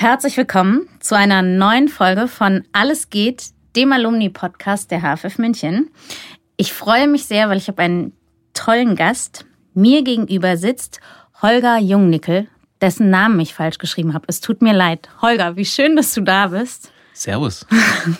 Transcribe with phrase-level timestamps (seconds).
[0.00, 5.90] Herzlich willkommen zu einer neuen Folge von Alles geht, dem Alumni-Podcast der HFF München.
[6.56, 8.14] Ich freue mich sehr, weil ich habe einen
[8.54, 9.44] tollen Gast.
[9.74, 11.02] Mir gegenüber sitzt
[11.42, 12.48] Holger Jungnickel,
[12.80, 14.24] dessen Namen ich falsch geschrieben habe.
[14.26, 15.10] Es tut mir leid.
[15.20, 16.90] Holger, wie schön, dass du da bist.
[17.12, 17.66] Servus.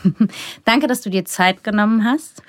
[0.66, 2.42] Danke, dass du dir Zeit genommen hast.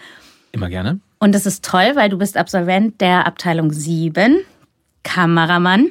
[0.51, 0.99] Immer gerne.
[1.19, 4.39] Und es ist toll, weil du bist Absolvent der Abteilung 7,
[5.03, 5.89] Kameramann.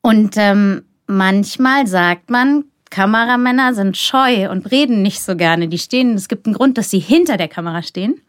[0.00, 5.68] Und ähm, manchmal sagt man, Kameramänner sind scheu und reden nicht so gerne.
[5.68, 8.20] Die stehen, es gibt einen Grund, dass sie hinter der Kamera stehen.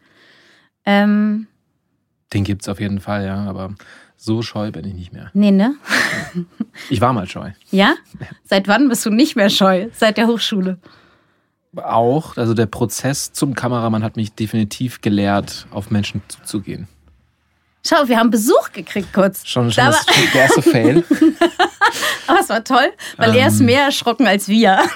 [0.84, 1.46] Ähm,
[2.32, 3.74] Den gibt's auf jeden Fall, ja, aber
[4.16, 5.30] so scheu bin ich nicht mehr.
[5.34, 5.76] nee, ne?
[6.90, 7.50] Ich war mal scheu.
[7.70, 7.94] Ja?
[8.44, 9.88] Seit wann bist du nicht mehr scheu?
[9.92, 10.78] Seit der Hochschule.
[11.76, 16.88] Auch, also der Prozess zum Kameramann hat mich definitiv gelehrt, auf Menschen zuzugehen.
[17.86, 19.46] Schau, wir haben Besuch gekriegt kurz.
[19.46, 21.04] Schon, schon Da das, der erste Fail.
[22.26, 23.66] Aber es war toll, weil er ist Ähm.
[23.66, 24.80] mehr erschrocken als wir.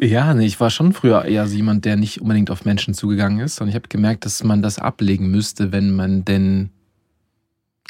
[0.00, 3.40] Ja, nee, ich war schon früher eher so jemand, der nicht unbedingt auf Menschen zugegangen
[3.40, 3.60] ist.
[3.60, 6.70] Und ich habe gemerkt, dass man das ablegen müsste, wenn man denn,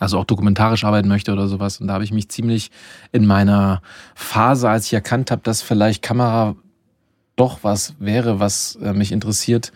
[0.00, 1.80] also auch dokumentarisch arbeiten möchte oder sowas.
[1.80, 2.70] Und da habe ich mich ziemlich
[3.12, 3.82] in meiner
[4.14, 6.56] Phase, als ich erkannt habe, dass vielleicht Kamera
[7.36, 9.72] doch was wäre, was äh, mich interessiert,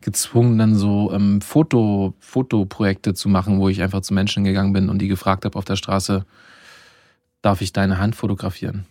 [0.00, 4.88] gezwungen, dann so ähm, Foto, Fotoprojekte zu machen, wo ich einfach zu Menschen gegangen bin
[4.88, 6.24] und die gefragt habe auf der Straße,
[7.42, 8.86] darf ich deine Hand fotografieren?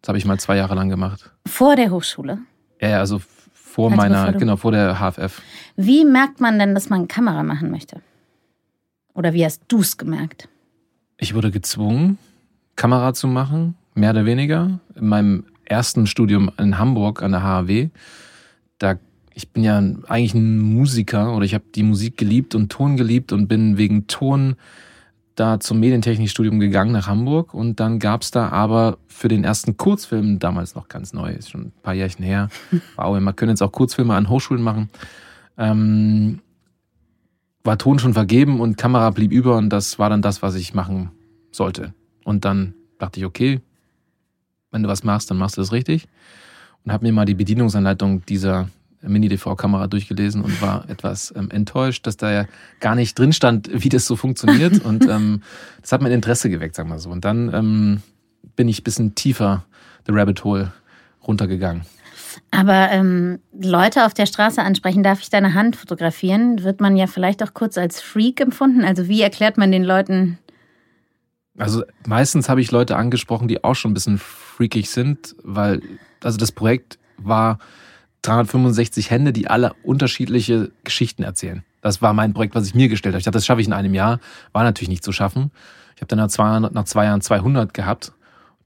[0.00, 1.30] Das habe ich mal zwei Jahre lang gemacht.
[1.46, 2.38] Vor der Hochschule.
[2.80, 3.20] Ja, also
[3.52, 5.42] vor Also meiner, genau, vor der HFF.
[5.76, 8.00] Wie merkt man denn, dass man Kamera machen möchte?
[9.14, 10.48] Oder wie hast du es gemerkt?
[11.18, 12.18] Ich wurde gezwungen,
[12.76, 14.80] Kamera zu machen, mehr oder weniger.
[14.94, 17.90] In meinem ersten Studium in Hamburg an der HAW.
[18.78, 18.94] Da,
[19.34, 23.32] ich bin ja eigentlich ein Musiker oder ich habe die Musik geliebt und Ton geliebt
[23.32, 24.56] und bin wegen Ton
[25.40, 27.54] da zum Medientechnikstudium gegangen nach Hamburg.
[27.54, 31.66] Und dann gab's da aber für den ersten Kurzfilm, damals noch ganz neu, ist schon
[31.66, 32.48] ein paar Jährchen her,
[32.96, 34.90] wow, man könnte jetzt auch Kurzfilme an Hochschulen machen,
[35.56, 36.40] ähm,
[37.64, 40.74] war Ton schon vergeben und Kamera blieb über und das war dann das, was ich
[40.74, 41.10] machen
[41.50, 41.94] sollte.
[42.24, 43.60] Und dann dachte ich, okay,
[44.70, 46.06] wenn du was machst, dann machst du das richtig.
[46.84, 48.68] Und habe mir mal die Bedienungsanleitung dieser
[49.02, 52.46] Mini-DV-Kamera durchgelesen und war etwas ähm, enttäuscht, dass da ja
[52.80, 54.84] gar nicht drin stand, wie das so funktioniert.
[54.84, 55.42] Und ähm,
[55.80, 57.10] das hat mein Interesse geweckt, sagen wir so.
[57.10, 58.02] Und dann ähm,
[58.56, 59.64] bin ich ein bisschen tiefer
[60.06, 60.72] the Rabbit Hole
[61.26, 61.82] runtergegangen.
[62.50, 67.06] Aber ähm, Leute auf der Straße ansprechen, darf ich deine Hand fotografieren, wird man ja
[67.06, 68.84] vielleicht auch kurz als Freak empfunden.
[68.84, 70.38] Also wie erklärt man den Leuten,
[71.58, 75.80] Also meistens habe ich Leute angesprochen, die auch schon ein bisschen freakig sind, weil
[76.22, 77.58] also das Projekt war
[78.22, 81.64] 365 Hände, die alle unterschiedliche Geschichten erzählen.
[81.80, 83.20] Das war mein Projekt, was ich mir gestellt habe.
[83.20, 84.20] Ich dachte, das schaffe ich in einem Jahr.
[84.52, 85.50] War natürlich nicht zu schaffen.
[85.96, 88.12] Ich habe dann nach zwei, nach zwei Jahren 200 gehabt.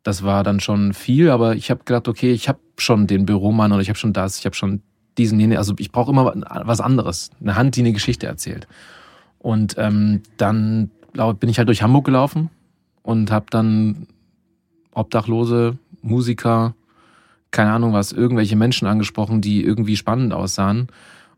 [0.03, 3.73] Das war dann schon viel, aber ich habe gedacht, okay, ich habe schon den Büromann
[3.73, 4.83] oder ich habe schon das, ich habe schon
[5.17, 5.57] diesen, jenen.
[5.57, 6.35] Also ich brauche immer
[6.65, 7.31] was anderes.
[7.41, 8.67] Eine Hand, die eine Geschichte erzählt.
[9.39, 10.91] Und ähm, dann
[11.39, 12.51] bin ich halt durch Hamburg gelaufen
[13.03, 14.09] und habe dann
[14.93, 16.75] Obdachlose, Musiker,
[17.55, 20.89] keine Ahnung was, irgendwelche Menschen angesprochen, die irgendwie spannend aussahen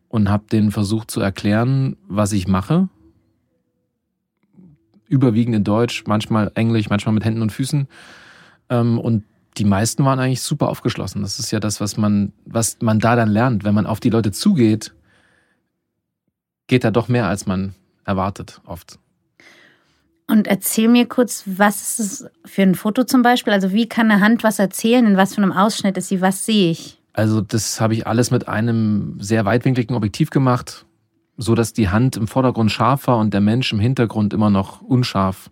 [0.09, 2.89] und habe denen versucht zu erklären, was ich mache.
[5.09, 7.87] Überwiegend in Deutsch, manchmal Englisch, manchmal mit Händen und Füßen.
[8.71, 9.25] Ähm, und
[9.59, 11.21] die meisten waren eigentlich super aufgeschlossen.
[11.21, 13.65] Das ist ja das, was man, was man da dann lernt.
[13.65, 14.95] Wenn man auf die Leute zugeht,
[16.67, 18.99] geht da doch mehr, als man erwartet, oft.
[20.29, 23.53] Und erzähl mir kurz, was ist es für ein Foto zum Beispiel?
[23.53, 25.07] Also wie kann eine Hand was erzählen?
[25.07, 26.21] In was für einem Ausschnitt ist sie?
[26.21, 26.99] Was sehe ich?
[27.13, 30.85] Also das habe ich alles mit einem sehr weitwinkligen Objektiv gemacht,
[31.37, 34.83] so dass die Hand im Vordergrund scharf war und der Mensch im Hintergrund immer noch
[34.83, 35.51] unscharf.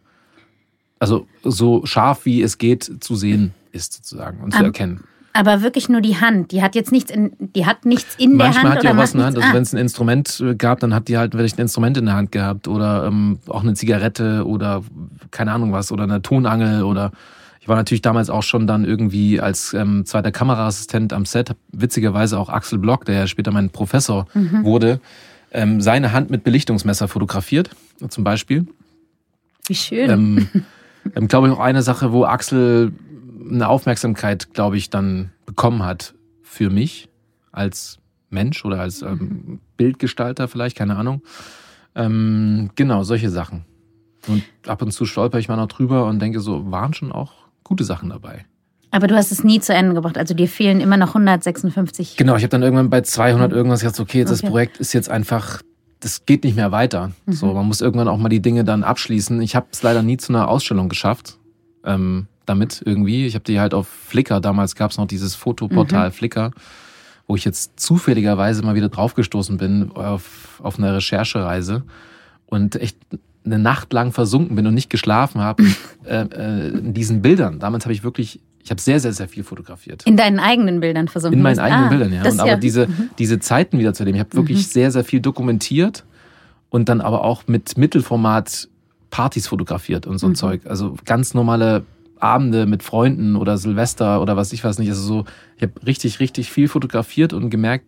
[0.98, 5.04] Also so scharf wie es geht zu sehen ist sozusagen und zu Am- erkennen.
[5.36, 6.52] Aber wirklich nur die Hand.
[6.52, 8.96] Die hat jetzt nichts in, die hat nichts in der Manchmal Hand hat die oder
[8.96, 9.36] auch was in der Hand.
[9.36, 9.52] Also Ah.
[9.54, 12.14] wenn es ein Instrument äh, gab, dann hat die halt vielleicht ein Instrument in der
[12.14, 14.82] Hand gehabt oder ähm, auch eine Zigarette oder
[15.32, 17.10] keine Ahnung was oder eine Tonangel oder
[17.60, 22.38] ich war natürlich damals auch schon dann irgendwie als ähm, zweiter Kameraassistent am Set, witzigerweise
[22.38, 24.64] auch Axel Block, der ja später mein Professor Mhm.
[24.64, 25.00] wurde,
[25.50, 27.70] ähm, seine Hand mit Belichtungsmesser fotografiert,
[28.08, 28.66] zum Beispiel.
[29.66, 30.10] Wie schön.
[30.10, 30.48] Ähm,
[31.16, 32.92] ähm, glaube ich auch eine Sache, wo Axel
[33.48, 37.08] eine Aufmerksamkeit, glaube ich, dann bekommen hat für mich
[37.52, 37.98] als
[38.30, 41.22] Mensch oder als ähm, Bildgestalter vielleicht, keine Ahnung.
[41.94, 43.64] Ähm, genau, solche Sachen.
[44.26, 47.32] Und ab und zu stolper ich mal noch drüber und denke so, waren schon auch
[47.62, 48.44] gute Sachen dabei.
[48.90, 50.16] Aber du hast es nie zu Ende gebracht.
[50.16, 52.16] Also dir fehlen immer noch 156.
[52.16, 54.40] Genau, ich habe dann irgendwann bei 200 irgendwas gesagt, okay, jetzt okay.
[54.42, 55.62] das Projekt ist jetzt einfach,
[55.98, 57.10] das geht nicht mehr weiter.
[57.26, 57.32] Mhm.
[57.32, 59.42] So, man muss irgendwann auch mal die Dinge dann abschließen.
[59.42, 61.38] Ich habe es leider nie zu einer Ausstellung geschafft.
[61.84, 63.26] Ähm, damit irgendwie.
[63.26, 66.12] Ich habe die halt auf Flickr, damals gab es noch dieses Fotoportal mhm.
[66.12, 66.50] Flickr,
[67.26, 71.82] wo ich jetzt zufälligerweise mal wieder draufgestoßen bin auf, auf einer Recherchereise
[72.46, 72.98] und echt
[73.44, 75.64] eine Nacht lang versunken bin und nicht geschlafen habe
[76.04, 77.58] äh, äh, in diesen Bildern.
[77.58, 80.02] Damals habe ich wirklich, ich habe sehr, sehr, sehr viel fotografiert.
[80.06, 81.38] In deinen eigenen Bildern versunken?
[81.38, 82.22] In meinen eigenen ah, Bildern, ja.
[82.24, 82.56] Und aber ja.
[82.56, 83.10] diese, mhm.
[83.18, 84.16] diese Zeiten wieder zu erleben.
[84.16, 84.70] Ich habe wirklich mhm.
[84.70, 86.04] sehr, sehr viel dokumentiert
[86.70, 88.68] und dann aber auch mit Mittelformat
[89.10, 90.36] Partys fotografiert und so ein mhm.
[90.36, 90.62] Zeug.
[90.66, 91.84] Also ganz normale
[92.24, 94.88] Abende mit Freunden oder Silvester oder was ich weiß nicht.
[94.88, 95.24] Also so,
[95.56, 97.84] ich habe richtig, richtig viel fotografiert und gemerkt,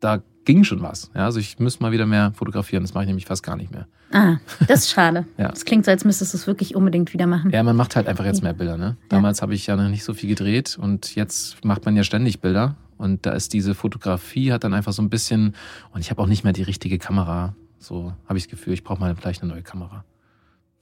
[0.00, 1.10] da ging schon was.
[1.14, 2.84] Ja, also ich müsste mal wieder mehr fotografieren.
[2.84, 3.86] Das mache ich nämlich fast gar nicht mehr.
[4.12, 4.36] Ah,
[4.68, 5.26] das ist schade.
[5.38, 5.48] ja.
[5.48, 7.50] Das klingt so, als müsstest du es wirklich unbedingt wieder machen.
[7.50, 8.76] Ja, man macht halt einfach jetzt mehr Bilder.
[8.76, 8.96] Ne?
[9.08, 9.42] Damals ja.
[9.42, 12.76] habe ich ja noch nicht so viel gedreht und jetzt macht man ja ständig Bilder.
[12.98, 15.54] Und da ist diese Fotografie hat dann einfach so ein bisschen,
[15.92, 17.54] und ich habe auch nicht mehr die richtige Kamera.
[17.78, 20.04] So habe ich das Gefühl, ich brauche mal vielleicht eine neue Kamera.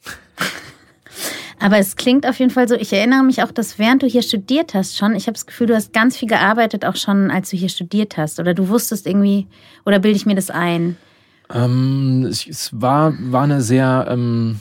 [1.58, 4.22] Aber es klingt auf jeden Fall so, ich erinnere mich auch, dass während du hier
[4.22, 7.50] studiert hast schon, ich habe das Gefühl, du hast ganz viel gearbeitet, auch schon als
[7.50, 8.40] du hier studiert hast.
[8.40, 9.46] Oder du wusstest irgendwie,
[9.84, 10.96] oder bilde ich mir das ein?
[11.52, 14.60] Ähm, es war, war eine sehr ähm,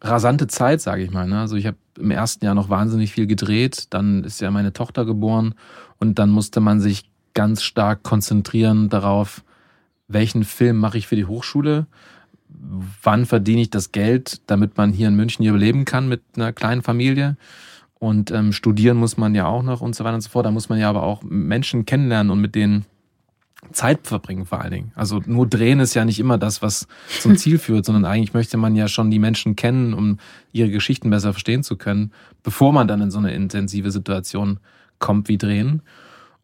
[0.00, 1.26] rasante Zeit, sage ich mal.
[1.26, 1.40] Ne?
[1.40, 5.04] Also ich habe im ersten Jahr noch wahnsinnig viel gedreht, dann ist ja meine Tochter
[5.04, 5.54] geboren
[5.98, 9.42] und dann musste man sich ganz stark konzentrieren darauf,
[10.08, 11.86] welchen Film mache ich für die Hochschule
[13.02, 16.52] wann verdiene ich das Geld, damit man hier in München hier überleben kann mit einer
[16.52, 17.36] kleinen Familie.
[17.98, 20.46] Und ähm, studieren muss man ja auch noch und so weiter und so fort.
[20.46, 22.84] Da muss man ja aber auch Menschen kennenlernen und mit denen
[23.72, 24.92] Zeit verbringen vor allen Dingen.
[24.94, 26.86] Also nur drehen ist ja nicht immer das, was
[27.20, 30.18] zum Ziel führt, sondern eigentlich möchte man ja schon die Menschen kennen, um
[30.52, 32.12] ihre Geschichten besser verstehen zu können,
[32.42, 34.60] bevor man dann in so eine intensive Situation
[34.98, 35.82] kommt wie drehen.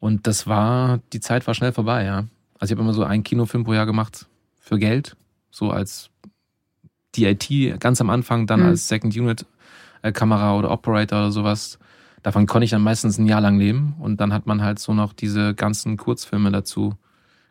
[0.01, 2.25] Und das war, die Zeit war schnell vorbei, ja.
[2.59, 4.27] Also ich habe immer so einen Kinofilm pro Jahr gemacht
[4.61, 5.17] für Geld
[5.53, 6.11] so als
[7.17, 8.67] DIT ganz am Anfang, dann mhm.
[8.67, 9.47] als Second Unit
[10.03, 11.79] äh, Kamera oder Operator oder sowas.
[12.23, 14.95] Davon konnte ich dann meistens ein Jahr lang leben und dann hat man halt so
[14.95, 16.95] noch diese ganzen Kurzfilme dazu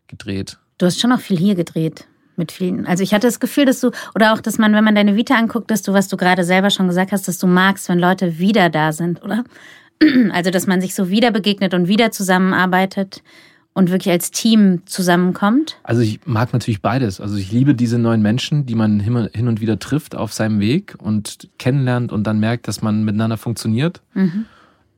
[0.08, 0.58] gedreht.
[0.78, 2.08] Du hast schon noch viel hier gedreht
[2.38, 2.88] mit vielen.
[2.88, 5.36] Also ich hatte das Gefühl, dass du, oder auch, dass man, wenn man deine Vita
[5.36, 8.40] anguckt, dass du, was du gerade selber schon gesagt hast, dass du magst, wenn Leute
[8.40, 9.44] wieder da sind, oder?
[10.32, 13.22] Also, dass man sich so wieder begegnet und wieder zusammenarbeitet
[13.74, 15.78] und wirklich als Team zusammenkommt?
[15.84, 17.22] Also ich mag natürlich beides.
[17.22, 20.96] Also ich liebe diese neuen Menschen, die man hin und wieder trifft auf seinem Weg
[21.00, 24.02] und kennenlernt und dann merkt, dass man miteinander funktioniert.
[24.14, 24.46] Mhm.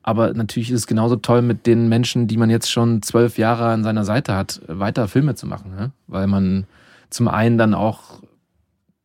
[0.02, 3.68] Aber natürlich ist es genauso toll, mit den Menschen, die man jetzt schon zwölf Jahre
[3.68, 5.72] an seiner Seite hat, weiter Filme zu machen.
[5.76, 5.92] Ne?
[6.08, 6.66] Weil man
[7.10, 8.22] zum einen dann auch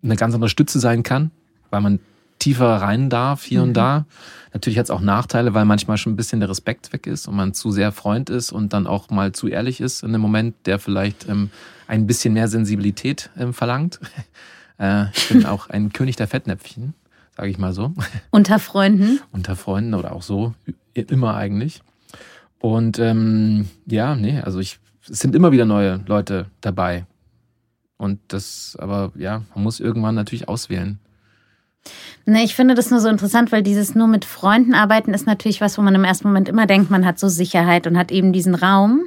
[0.02, 1.30] eine ganz andere Stütze sein kann,
[1.70, 2.00] weil man
[2.38, 3.68] tiefer rein darf hier mhm.
[3.68, 4.06] und da.
[4.52, 7.36] Natürlich hat es auch Nachteile, weil manchmal schon ein bisschen der Respekt weg ist und
[7.36, 10.54] man zu sehr Freund ist und dann auch mal zu ehrlich ist in einem Moment,
[10.66, 11.50] der vielleicht ähm,
[11.86, 14.00] ein bisschen mehr Sensibilität ähm, verlangt.
[14.78, 16.94] äh, ich bin auch ein König der Fettnäpfchen,
[17.36, 17.94] sage ich mal so.
[18.30, 19.20] Unter Freunden?
[19.32, 20.54] Unter Freunden oder auch so,
[20.94, 21.82] immer eigentlich.
[22.58, 27.06] Und ähm, ja, nee, also ich, es sind immer wieder neue Leute dabei.
[27.96, 30.98] Und das, aber ja, man muss irgendwann natürlich auswählen.
[32.26, 35.60] Ne, ich finde das nur so interessant, weil dieses nur mit Freunden arbeiten ist natürlich
[35.60, 38.32] was, wo man im ersten Moment immer denkt, man hat so Sicherheit und hat eben
[38.32, 39.04] diesen Raum.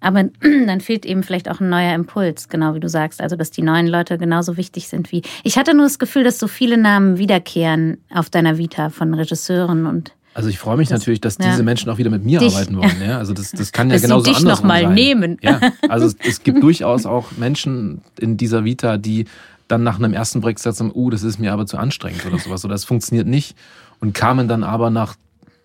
[0.00, 3.20] Aber dann fehlt eben vielleicht auch ein neuer Impuls, genau wie du sagst.
[3.20, 5.22] Also, dass die neuen Leute genauso wichtig sind wie.
[5.42, 9.86] Ich hatte nur das Gefühl, dass so viele Namen wiederkehren auf deiner Vita von Regisseuren
[9.86, 10.12] und.
[10.32, 11.50] Also ich freue mich das, natürlich, dass ja.
[11.50, 13.02] diese Menschen auch wieder mit mir dich, arbeiten wollen.
[13.04, 14.94] Ja, also das, das kann ja genauso sie dich noch mal sein.
[14.94, 15.38] nehmen.
[15.42, 19.24] Ja, also es, es gibt durchaus auch Menschen in dieser Vita, die
[19.70, 22.38] dann nach einem ersten Projekt gesagt haben, uh, das ist mir aber zu anstrengend oder
[22.38, 23.56] sowas oder das funktioniert nicht
[24.00, 25.16] und kamen dann aber nach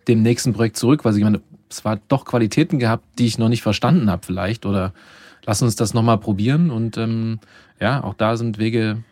[0.08, 3.50] dem nächsten Projekt zurück, weil sie gemeint, es war doch Qualitäten gehabt, die ich noch
[3.50, 4.94] nicht verstanden habe vielleicht oder
[5.46, 7.40] lass uns das nochmal probieren und ähm,
[7.80, 9.04] ja, auch da sind Wege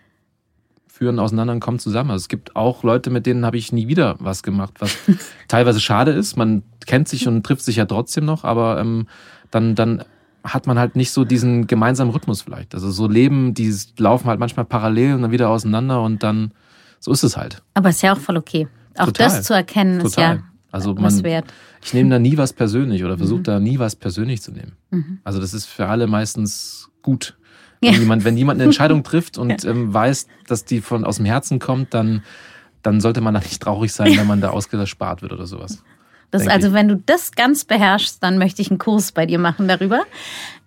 [0.87, 2.11] führen auseinander und kommen zusammen.
[2.11, 4.95] Also es gibt auch Leute, mit denen habe ich nie wieder was gemacht, was
[5.47, 6.37] teilweise schade ist.
[6.37, 9.07] Man kennt sich und trifft sich ja trotzdem noch, aber ähm,
[9.49, 10.03] dann, dann
[10.43, 12.73] hat man halt nicht so diesen gemeinsamen Rhythmus vielleicht.
[12.73, 16.51] Also so Leben, die laufen halt manchmal parallel und dann wieder auseinander und dann
[16.99, 17.61] so ist es halt.
[17.73, 18.67] Aber ist ja auch voll okay.
[18.97, 19.27] Auch Total.
[19.27, 20.09] das zu erkennen Total.
[20.09, 21.45] ist ja also man, was wert.
[21.83, 23.43] Ich nehme da nie was persönlich oder versuche mhm.
[23.43, 24.73] da nie was persönlich zu nehmen.
[24.89, 25.19] Mhm.
[25.23, 27.37] Also das ist für alle meistens gut.
[27.79, 27.99] Wenn, ja.
[27.99, 29.69] jemand, wenn jemand eine Entscheidung trifft und ja.
[29.69, 32.23] ähm, weiß, dass die von aus dem Herzen kommt, dann
[32.83, 35.83] dann sollte man da nicht traurig sein, wenn man da ausgespart wird oder sowas.
[36.33, 36.73] Das, also ich.
[36.73, 40.01] wenn du das ganz beherrschst, dann möchte ich einen Kurs bei dir machen darüber.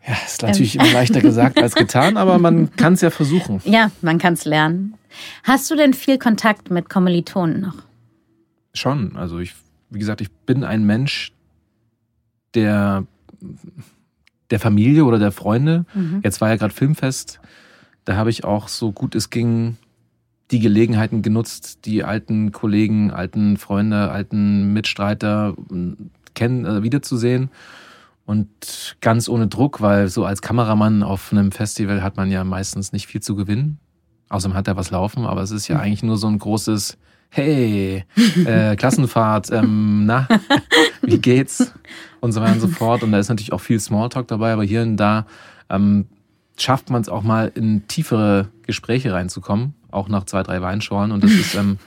[0.07, 3.61] Ja, ist natürlich immer leichter gesagt als getan, aber man kann es ja versuchen.
[3.65, 4.95] Ja, man kann es lernen.
[5.43, 7.75] Hast du denn viel Kontakt mit Kommilitonen noch?
[8.75, 9.17] Schon.
[9.17, 9.57] Also ich,
[9.91, 11.33] wie gesagt, ich bin ein Mensch,
[12.55, 13.05] der
[14.53, 15.85] der Familie oder der Freunde.
[15.95, 16.21] Mhm.
[16.23, 17.41] Jetzt war ja gerade Filmfest.
[18.05, 19.79] Da habe ich auch so gut es ging
[20.51, 25.55] die Gelegenheiten genutzt, die alten Kollegen, alten Freunde, alten Mitstreiter
[26.35, 27.51] kennen, äh, wiederzusehen.
[28.27, 32.93] Und ganz ohne Druck, weil so als Kameramann auf einem Festival hat man ja meistens
[32.93, 33.79] nicht viel zu gewinnen.
[34.29, 35.83] Außerdem hat er was laufen, aber es ist ja hm.
[35.83, 36.99] eigentlich nur so ein großes
[37.29, 38.05] Hey,
[38.45, 40.29] äh, Klassenfahrt, ähm, na,
[41.03, 41.73] wie geht's?
[42.21, 43.03] Und so weiter und so fort.
[43.03, 45.27] Und da ist natürlich auch viel Smalltalk dabei, aber hier und da
[45.69, 46.07] ähm,
[46.59, 51.13] schafft man es auch mal in tiefere Gespräche reinzukommen, auch nach zwei, drei Weinschorlen.
[51.13, 51.79] Und das ist, ähm,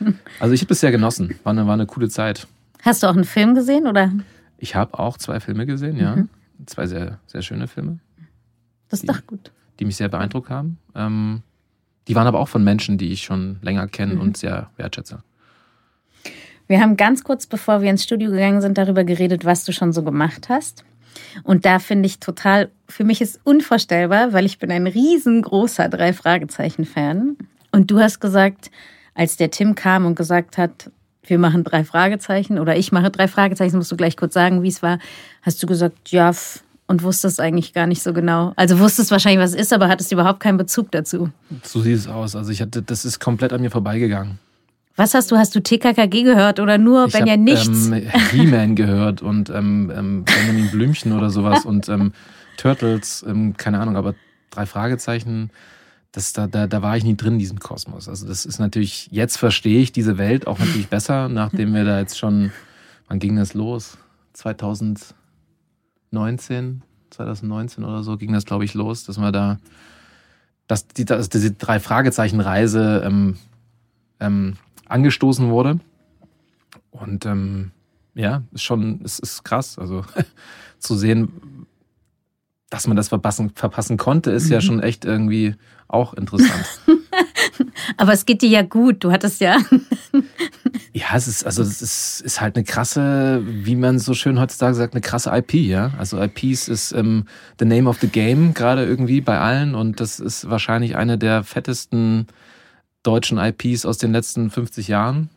[0.40, 1.34] also ich habe es sehr genossen.
[1.44, 2.46] War eine, war eine coole Zeit.
[2.82, 4.12] Hast du auch einen Film gesehen oder?
[4.58, 6.16] Ich habe auch zwei Filme gesehen, ja.
[6.16, 6.28] Mhm.
[6.66, 7.98] Zwei sehr, sehr schöne Filme.
[8.88, 9.52] Das ist die, doch gut.
[9.78, 10.78] Die mich sehr beeindruckt haben.
[10.94, 11.42] Ähm,
[12.08, 14.20] die waren aber auch von Menschen, die ich schon länger kenne mhm.
[14.20, 15.22] und sehr wertschätze.
[16.68, 19.92] Wir haben ganz kurz, bevor wir ins Studio gegangen sind, darüber geredet, was du schon
[19.92, 20.84] so gemacht hast.
[21.42, 27.36] Und da finde ich total, für mich ist unvorstellbar, weil ich bin ein riesengroßer Drei-Fragezeichen-Fan.
[27.72, 28.70] Und du hast gesagt,
[29.14, 30.90] als der Tim kam und gesagt hat,
[31.24, 34.68] wir machen drei Fragezeichen oder ich mache drei Fragezeichen, musst du gleich kurz sagen, wie
[34.68, 34.98] es war,
[35.42, 36.32] hast du gesagt, ja,
[36.86, 38.52] und wusstest eigentlich gar nicht so genau.
[38.56, 41.30] Also wusstest wahrscheinlich, was es ist, aber hattest überhaupt keinen Bezug dazu.
[41.64, 42.36] So sieht es aus.
[42.36, 44.38] Also ich hatte, das ist komplett an mir vorbeigegangen.
[44.96, 45.36] Was hast du?
[45.36, 47.88] Hast du TKKG gehört oder nur ich wenn ja nichts?
[47.88, 52.12] Ähm, He-Man gehört und ähm, ähm, Benjamin Blümchen oder sowas und ähm,
[52.56, 54.14] Turtles, ähm, keine Ahnung, aber
[54.50, 55.50] drei Fragezeichen,
[56.12, 58.08] das, da, da, da war ich nie drin in diesem Kosmos.
[58.08, 62.00] Also das ist natürlich, jetzt verstehe ich diese Welt auch natürlich besser, nachdem wir da
[62.00, 62.52] jetzt schon,
[63.06, 63.98] wann ging das los?
[64.32, 69.58] 2019, 2019 oder so ging das, glaube ich, los, dass wir da,
[70.66, 73.36] dass, die, dass diese drei Fragezeichen-Reise ähm,
[74.20, 74.56] ähm,
[74.88, 75.80] angestoßen wurde.
[76.90, 77.72] Und ähm,
[78.14, 79.78] ja, ist schon, es ist krass.
[79.78, 80.04] Also
[80.78, 81.66] zu sehen,
[82.70, 84.52] dass man das verpassen, verpassen konnte, ist mhm.
[84.52, 85.54] ja schon echt irgendwie
[85.88, 86.66] auch interessant.
[87.96, 89.04] Aber es geht dir ja gut.
[89.04, 89.58] Du hattest ja.
[90.92, 94.74] ja, es ist, also es ist, ist halt eine krasse, wie man so schön heutzutage
[94.74, 95.92] sagt, eine krasse IP, ja.
[95.98, 97.24] Also IPs ist ähm,
[97.58, 99.74] the name of the game, gerade irgendwie bei allen.
[99.74, 102.26] Und das ist wahrscheinlich eine der fettesten
[103.06, 105.30] deutschen IPs aus den letzten 50 Jahren.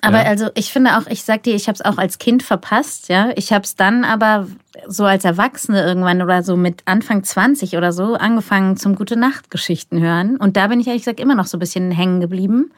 [0.00, 0.28] Aber ja.
[0.28, 3.30] also ich finde auch, ich sag dir, ich habe es auch als Kind verpasst, ja.
[3.34, 4.46] Ich habe es dann aber
[4.86, 9.50] so als Erwachsene irgendwann oder so mit Anfang 20 oder so angefangen zum Gute Nacht
[9.50, 12.70] Geschichten hören und da bin ich ehrlich gesagt immer noch so ein bisschen hängen geblieben.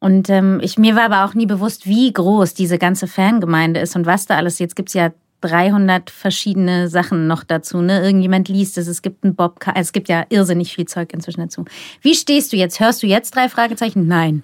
[0.00, 3.94] Und ähm, ich mir war aber auch nie bewusst, wie groß diese ganze Fangemeinde ist
[3.96, 4.58] und was da alles.
[4.58, 7.80] Jetzt gibt's ja 300 verschiedene Sachen noch dazu.
[7.80, 8.02] Ne?
[8.02, 11.64] Irgendjemand liest es, es gibt einen Bob, es gibt ja irrsinnig viel Zeug inzwischen dazu.
[12.02, 12.80] Wie stehst du jetzt?
[12.80, 14.06] Hörst du jetzt drei Fragezeichen?
[14.06, 14.42] Nein.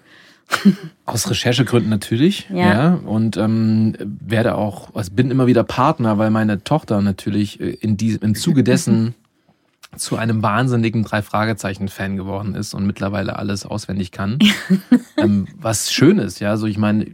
[1.07, 2.57] Aus Recherchegründen natürlich, ja.
[2.57, 2.95] ja.
[2.95, 7.97] Und ähm, werde auch, also bin immer wieder Partner, weil meine Tochter natürlich äh, in
[7.97, 9.15] diesem, im Zuge dessen
[9.97, 14.39] zu einem wahnsinnigen Drei-Fragezeichen-Fan geworden ist und mittlerweile alles auswendig kann.
[15.17, 16.51] ähm, was schön ist, ja.
[16.51, 17.07] Also ich meine,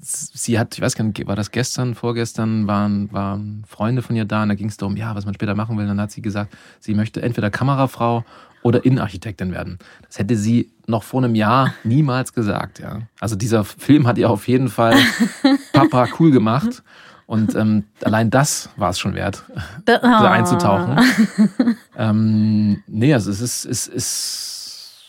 [0.00, 4.24] sie hat, ich weiß gar nicht, war das gestern, vorgestern, waren, waren Freunde von ihr
[4.24, 5.86] da und da ging es darum, ja, was man später machen will.
[5.86, 8.24] Dann hat sie gesagt, sie möchte entweder Kamerafrau
[8.62, 9.78] oder Innenarchitektin werden.
[10.06, 13.02] Das hätte sie noch vor einem Jahr niemals gesagt, ja.
[13.20, 14.96] Also dieser Film hat ihr auf jeden Fall
[15.72, 16.82] Papa cool gemacht.
[17.26, 19.44] Und ähm, allein das war es schon wert,
[19.84, 20.26] da, oh.
[20.26, 20.98] einzutauchen.
[21.96, 25.04] ähm, nee, also es ist, es ist,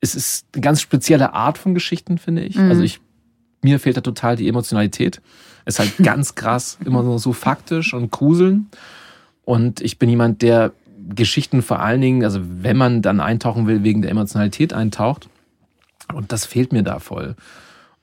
[0.00, 2.56] es ist eine ganz spezielle Art von Geschichten, finde ich.
[2.56, 2.70] Mhm.
[2.70, 3.00] Also ich
[3.62, 5.20] mir fehlt da total die Emotionalität.
[5.66, 8.68] Ist halt ganz krass, immer so, so faktisch und gruseln.
[9.44, 10.72] Und ich bin jemand, der
[11.14, 15.28] Geschichten vor allen Dingen, also wenn man dann eintauchen will, wegen der Emotionalität eintaucht.
[16.12, 17.36] Und das fehlt mir da voll.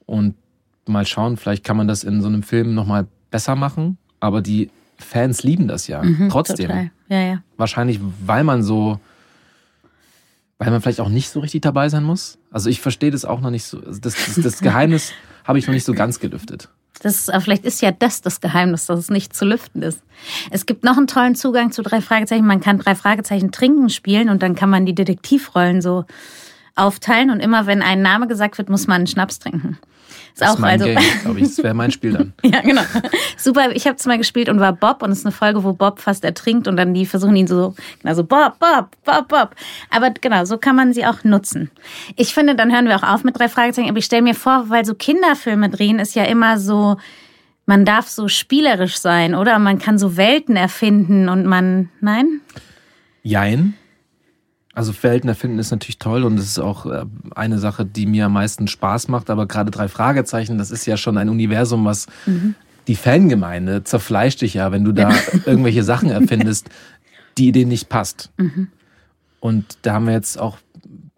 [0.05, 0.35] Und
[0.85, 3.97] mal schauen, vielleicht kann man das in so einem Film nochmal besser machen.
[4.19, 6.67] Aber die Fans lieben das ja mhm, trotzdem.
[6.67, 6.91] Total.
[7.09, 7.43] Ja, ja.
[7.57, 8.99] Wahrscheinlich, weil man so
[10.59, 12.37] weil man vielleicht auch nicht so richtig dabei sein muss.
[12.51, 13.79] Also ich verstehe das auch noch nicht so.
[13.79, 16.69] Also das, das, das Geheimnis habe ich noch nicht so ganz gelüftet.
[17.01, 20.01] Das, vielleicht ist ja das das Geheimnis, dass es nicht zu lüften ist.
[20.49, 22.45] Es gibt noch einen tollen Zugang zu drei Fragezeichen.
[22.45, 26.05] Man kann drei Fragezeichen trinken spielen und dann kann man die Detektivrollen so
[26.77, 29.77] aufteilen und immer wenn ein Name gesagt wird, muss man einen Schnaps trinken.
[30.37, 30.85] Ist das auch ist mein also.
[30.85, 31.47] Game, glaube ich.
[31.47, 32.33] Das wäre mein Spiel dann.
[32.43, 32.83] ja, genau.
[33.37, 33.71] Super.
[33.75, 35.99] Ich habe es mal gespielt und war Bob und es ist eine Folge, wo Bob
[35.99, 39.55] fast ertrinkt und dann die versuchen ihn so, genau so Bob, Bob, Bob, Bob.
[39.89, 41.71] Aber genau, so kann man sie auch nutzen.
[42.15, 43.89] Ich finde, dann hören wir auch auf mit drei Fragezeichen.
[43.89, 46.97] Aber ich stelle mir vor, weil so Kinderfilme drehen ist ja immer so,
[47.65, 49.57] man darf so spielerisch sein, oder?
[49.57, 52.41] Man kann so Welten erfinden und man, nein?
[53.23, 53.73] Jein.
[54.77, 57.03] Also Welten erfinden ist natürlich toll und es ist auch äh,
[57.33, 59.31] eine Sache, die mir am meisten Spaß macht.
[59.31, 62.53] Aber gerade drei Fragezeichen, das ist ja schon ein Universum, was mhm.
[62.87, 65.09] die Fangemeinde zerfleischt dich ja, wenn du da
[65.47, 66.69] irgendwelche Sachen erfindest,
[67.39, 68.29] die denen nicht passt.
[68.37, 68.67] Mhm.
[69.39, 70.59] Und da haben wir jetzt auch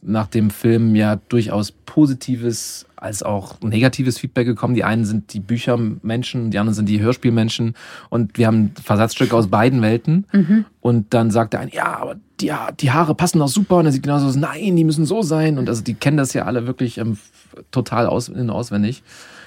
[0.02, 4.76] nach dem Film ja durchaus positives als auch negatives Feedback gekommen.
[4.76, 7.76] Die einen sind die Büchermenschen, die anderen sind die Hörspielmenschen
[8.10, 10.26] und wir haben Versatzstücke aus beiden Welten.
[10.32, 10.66] Mhm.
[10.82, 13.92] Und dann sagt der eine, ja, aber die, die Haare passen doch super und er
[13.92, 15.58] sieht genauso aus, nein, die müssen so sein.
[15.58, 17.18] Und also die kennen das ja alle wirklich ähm,
[17.72, 19.04] total aus, auswendig.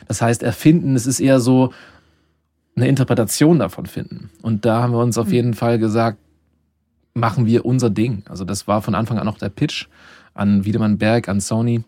[0.09, 1.73] Das heißt, erfinden, es ist eher so
[2.77, 4.31] eine Interpretation davon finden.
[4.43, 5.33] Und da haben wir uns auf mhm.
[5.33, 6.19] jeden Fall gesagt,
[7.15, 8.23] machen wir unser Ding.
[8.29, 9.87] Also das war von Anfang an auch der Pitch
[10.35, 11.85] an Wiedemann Berg, an Sony,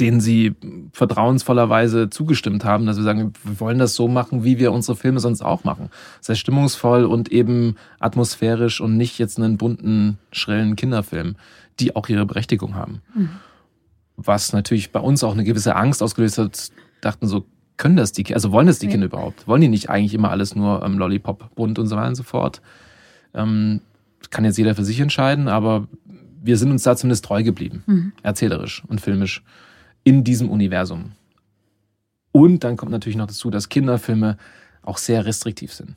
[0.00, 0.54] denen sie
[0.92, 5.20] vertrauensvollerweise zugestimmt haben, dass wir sagen, wir wollen das so machen, wie wir unsere Filme
[5.20, 5.90] sonst auch machen.
[6.20, 11.36] Sehr stimmungsvoll und eben atmosphärisch und nicht jetzt einen bunten, schrillen Kinderfilm,
[11.78, 13.02] die auch ihre Berechtigung haben.
[13.14, 13.30] Mhm.
[14.16, 18.24] Was natürlich bei uns auch eine gewisse Angst ausgelöst hat, dachten so, können das die
[18.24, 19.46] Kinder, also wollen das die Kinder überhaupt?
[19.46, 22.24] Wollen die nicht eigentlich immer alles nur ähm, Lollipop, bunt und so weiter und so
[22.24, 22.60] fort?
[23.32, 23.80] Ähm,
[24.30, 25.86] kann jetzt jeder für sich entscheiden, aber
[26.40, 28.12] wir sind uns da zumindest treu geblieben, mhm.
[28.22, 29.42] erzählerisch und filmisch,
[30.04, 31.12] in diesem Universum.
[32.32, 34.36] Und dann kommt natürlich noch dazu, dass Kinderfilme
[34.82, 35.96] auch sehr restriktiv sind.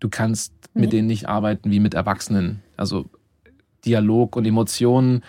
[0.00, 0.80] Du kannst mhm.
[0.80, 2.62] mit denen nicht arbeiten wie mit Erwachsenen.
[2.76, 3.08] Also
[3.84, 5.22] Dialog und Emotionen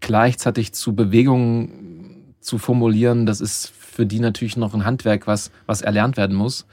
[0.00, 5.82] gleichzeitig zu Bewegungen zu formulieren, das ist für die natürlich noch ein Handwerk, was, was
[5.82, 6.66] erlernt werden muss.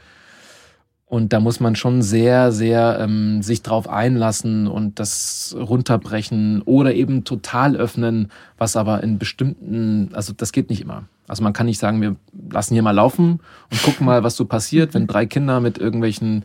[1.09, 6.93] Und da muss man schon sehr, sehr ähm, sich drauf einlassen und das runterbrechen oder
[6.93, 11.05] eben total öffnen, was aber in bestimmten, also das geht nicht immer.
[11.25, 12.17] Also man kann nicht sagen, wir
[12.51, 13.39] lassen hier mal laufen
[13.71, 16.43] und gucken mal, was so passiert, wenn drei Kinder mit irgendwelchen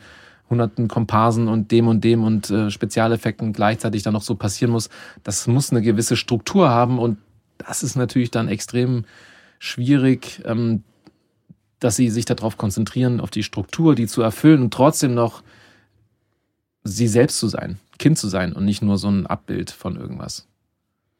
[0.48, 4.90] hunderten Komparsen und dem und dem und äh, Spezialeffekten gleichzeitig dann noch so passieren muss.
[5.24, 7.18] Das muss eine gewisse Struktur haben und
[7.58, 9.06] das ist natürlich dann extrem
[9.58, 10.84] schwierig, ähm,
[11.82, 15.42] dass sie sich darauf konzentrieren, auf die Struktur, die zu erfüllen und trotzdem noch
[16.84, 20.46] sie selbst zu sein, Kind zu sein und nicht nur so ein Abbild von irgendwas.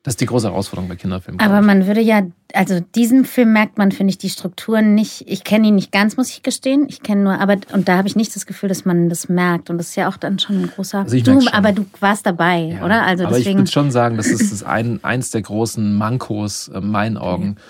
[0.05, 1.41] Das ist die große Herausforderung bei Kinderfilmen.
[1.41, 2.23] Aber man würde ja,
[2.55, 5.25] also diesen Film merkt man, finde ich, die Strukturen nicht.
[5.29, 6.87] Ich kenne ihn nicht ganz, muss ich gestehen.
[6.89, 9.71] Ich kenne nur, aber und da habe ich nicht das Gefühl, dass man das merkt.
[9.71, 10.99] Und das ist ja auch dann schon ein großer.
[10.99, 11.53] Also ich du, schon.
[11.53, 12.85] aber du warst dabei, ja.
[12.85, 13.05] oder?
[13.05, 13.51] Also aber deswegen.
[13.51, 17.51] ich würde schon sagen, das ist das ein, eins der großen Mankos in meinen Augen.
[17.53, 17.63] Okay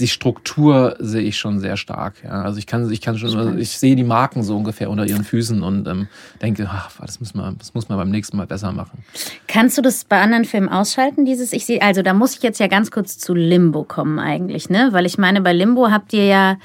[0.00, 2.24] die Struktur sehe ich schon sehr stark.
[2.24, 2.42] Ja.
[2.42, 5.24] Also ich kann, ich kann schon, also ich sehe die Marken so ungefähr unter ihren
[5.24, 6.08] Füßen und ähm,
[6.40, 9.04] denke, ach, das muss man, das muss man beim nächsten Mal besser machen.
[9.46, 11.24] Kannst du das bei anderen Filmen ausschalten?
[11.24, 14.70] Dieses, ich sehe, also da muss ich jetzt ja ganz kurz zu Limbo kommen eigentlich,
[14.70, 14.88] ne?
[14.92, 16.56] Weil ich meine, bei Limbo habt ihr ja,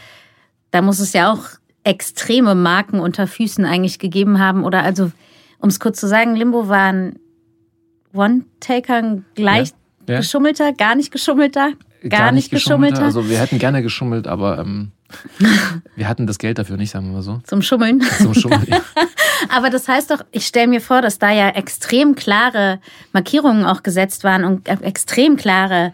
[0.71, 1.43] da muss es ja auch
[1.83, 5.11] extreme Marken unter Füßen eigentlich gegeben haben oder also,
[5.59, 7.19] um es kurz zu sagen, Limbo war ein
[8.13, 9.69] One-Taker, ein gleich
[10.07, 10.19] ja, ja.
[10.19, 11.73] geschummelter, gar nicht geschummelter
[12.09, 13.17] gar, gar nicht geschummelt, geschummelt hat?
[13.17, 14.91] Also wir hätten gerne geschummelt, aber ähm,
[15.95, 17.41] wir hatten das Geld dafür nicht, sagen wir mal so.
[17.43, 18.01] Zum Schummeln.
[18.17, 18.81] Zum Schummeln, ja.
[19.49, 22.79] aber das heißt doch, ich stelle mir vor, dass da ja extrem klare
[23.13, 25.93] Markierungen auch gesetzt waren und extrem klare.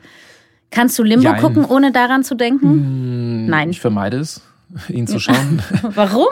[0.69, 1.41] Kannst du Limbo Jein.
[1.41, 3.43] gucken, ohne daran zu denken?
[3.43, 3.69] Mmh, Nein.
[3.71, 4.41] Ich vermeide es,
[4.87, 5.61] ihn zu schauen.
[5.81, 6.29] Warum?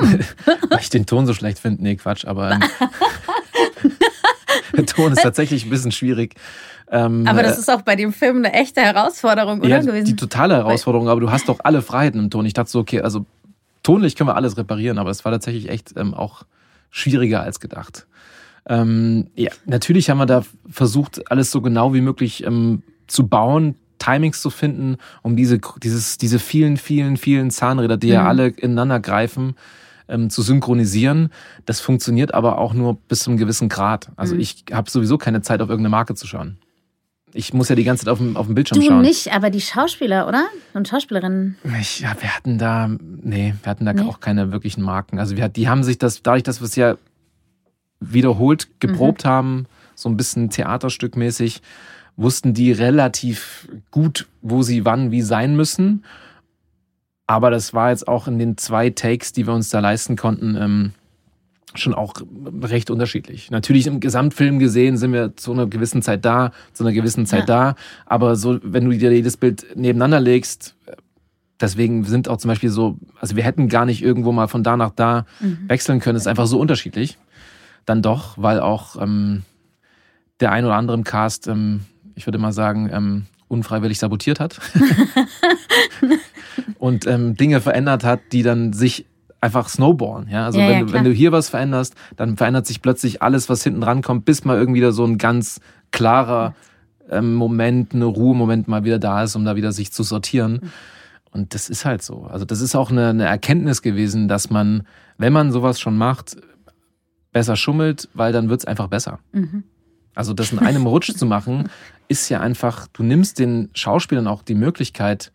[0.69, 1.83] Weil ich den Ton so schlecht finde.
[1.83, 2.51] Nee, Quatsch, aber.
[2.53, 2.63] Ähm,
[4.85, 6.35] Ton ist tatsächlich ein bisschen schwierig.
[6.91, 9.69] Ähm, aber das ist auch bei dem Film eine echte Herausforderung, oder?
[9.69, 10.05] Ja, gewesen?
[10.05, 12.45] die totale Herausforderung, aber du hast doch alle Freiheiten im Ton.
[12.45, 13.25] Ich dachte so, okay, also
[13.83, 16.43] tonlich können wir alles reparieren, aber es war tatsächlich echt ähm, auch
[16.89, 18.07] schwieriger als gedacht.
[18.65, 23.75] Ähm, ja, natürlich haben wir da versucht, alles so genau wie möglich ähm, zu bauen,
[23.99, 28.13] Timings zu finden, um diese, dieses, diese vielen, vielen, vielen Zahnräder, die mhm.
[28.13, 29.55] ja alle ineinander greifen,
[30.09, 31.29] ähm, zu synchronisieren.
[31.65, 34.09] Das funktioniert aber auch nur bis zu einem gewissen Grad.
[34.15, 34.41] Also mhm.
[34.41, 36.57] ich habe sowieso keine Zeit, auf irgendeine Marke zu schauen.
[37.31, 39.03] Ich muss ja die ganze Zeit auf dem, auf dem Bildschirm du schauen.
[39.03, 40.47] Du nicht, aber die Schauspieler, oder?
[40.73, 41.57] Und Schauspielerinnen.
[41.79, 44.01] Ich, ja, wir hatten da, nee, wir hatten da nee.
[44.01, 45.19] auch keine wirklichen Marken.
[45.19, 46.95] Also wir, die haben sich das, dadurch, dass wir es ja
[47.99, 49.29] wiederholt geprobt mhm.
[49.29, 51.61] haben, so ein bisschen theaterstückmäßig,
[52.15, 56.03] wussten die relativ gut, wo sie wann wie sein müssen.
[57.29, 60.57] Aber das war jetzt auch in den zwei Takes, die wir uns da leisten konnten,
[60.59, 60.93] ähm,
[61.75, 62.15] schon auch
[62.63, 63.51] recht unterschiedlich.
[63.51, 67.47] Natürlich im Gesamtfilm gesehen sind wir zu einer gewissen Zeit da, zu einer gewissen Zeit
[67.47, 67.73] ja.
[67.73, 67.75] da.
[68.07, 70.75] Aber so, wenn du dir jedes Bild nebeneinander legst,
[71.61, 74.75] deswegen sind auch zum Beispiel so, also wir hätten gar nicht irgendwo mal von da
[74.75, 75.69] nach da mhm.
[75.69, 76.15] wechseln können.
[76.15, 77.19] Es ist einfach so unterschiedlich.
[77.85, 79.43] Dann doch, weil auch ähm,
[80.39, 81.81] der ein oder andere im Cast, ähm,
[82.15, 84.59] ich würde mal sagen, ähm, unfreiwillig sabotiert hat
[86.79, 89.05] und ähm, Dinge verändert hat, die dann sich
[89.41, 90.29] einfach snowballen.
[90.29, 90.45] Ja?
[90.45, 93.49] Also ja, wenn, ja, du, wenn du hier was veränderst, dann verändert sich plötzlich alles,
[93.49, 95.59] was hinten rankommt, bis mal irgendwie wieder so ein ganz
[95.91, 96.55] klarer
[97.09, 100.71] ähm, Moment, eine Ruhemoment mal wieder da ist, um da wieder sich zu sortieren.
[101.31, 102.23] Und das ist halt so.
[102.23, 104.83] Also das ist auch eine, eine Erkenntnis gewesen, dass man,
[105.17, 106.37] wenn man sowas schon macht,
[107.31, 109.19] besser schummelt, weil dann wird's einfach besser.
[109.31, 109.63] Mhm.
[110.15, 111.69] Also das in einem Rutsch zu machen,
[112.09, 115.31] ist ja einfach, du nimmst den Schauspielern auch die Möglichkeit,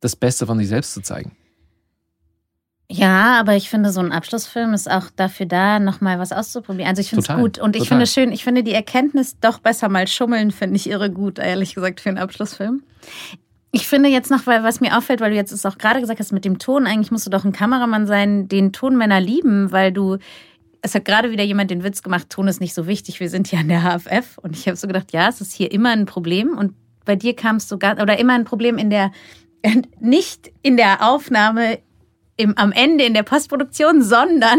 [0.00, 1.36] das Beste von sich selbst zu zeigen.
[2.90, 6.90] Ja, aber ich finde, so ein Abschlussfilm ist auch dafür da, nochmal was auszuprobieren.
[6.90, 7.58] Also ich finde es gut.
[7.58, 10.90] Und ich finde es schön, ich finde die Erkenntnis, doch besser mal schummeln, finde ich
[10.90, 12.82] irre gut, ehrlich gesagt, für einen Abschlussfilm.
[13.70, 16.20] Ich finde jetzt noch, weil was mir auffällt, weil du jetzt es auch gerade gesagt
[16.20, 19.92] hast mit dem Ton, eigentlich musst du doch ein Kameramann sein, den Tonmänner lieben, weil
[19.92, 20.18] du
[20.82, 23.50] es hat gerade wieder jemand den Witz gemacht, Ton ist nicht so wichtig, wir sind
[23.50, 24.38] ja an der HFF.
[24.38, 26.58] Und ich habe so gedacht, ja, es ist hier immer ein Problem.
[26.58, 29.12] Und bei dir kam es sogar, oder immer ein Problem in der,
[30.00, 31.78] nicht in der Aufnahme
[32.36, 34.58] im, am Ende in der Postproduktion, sondern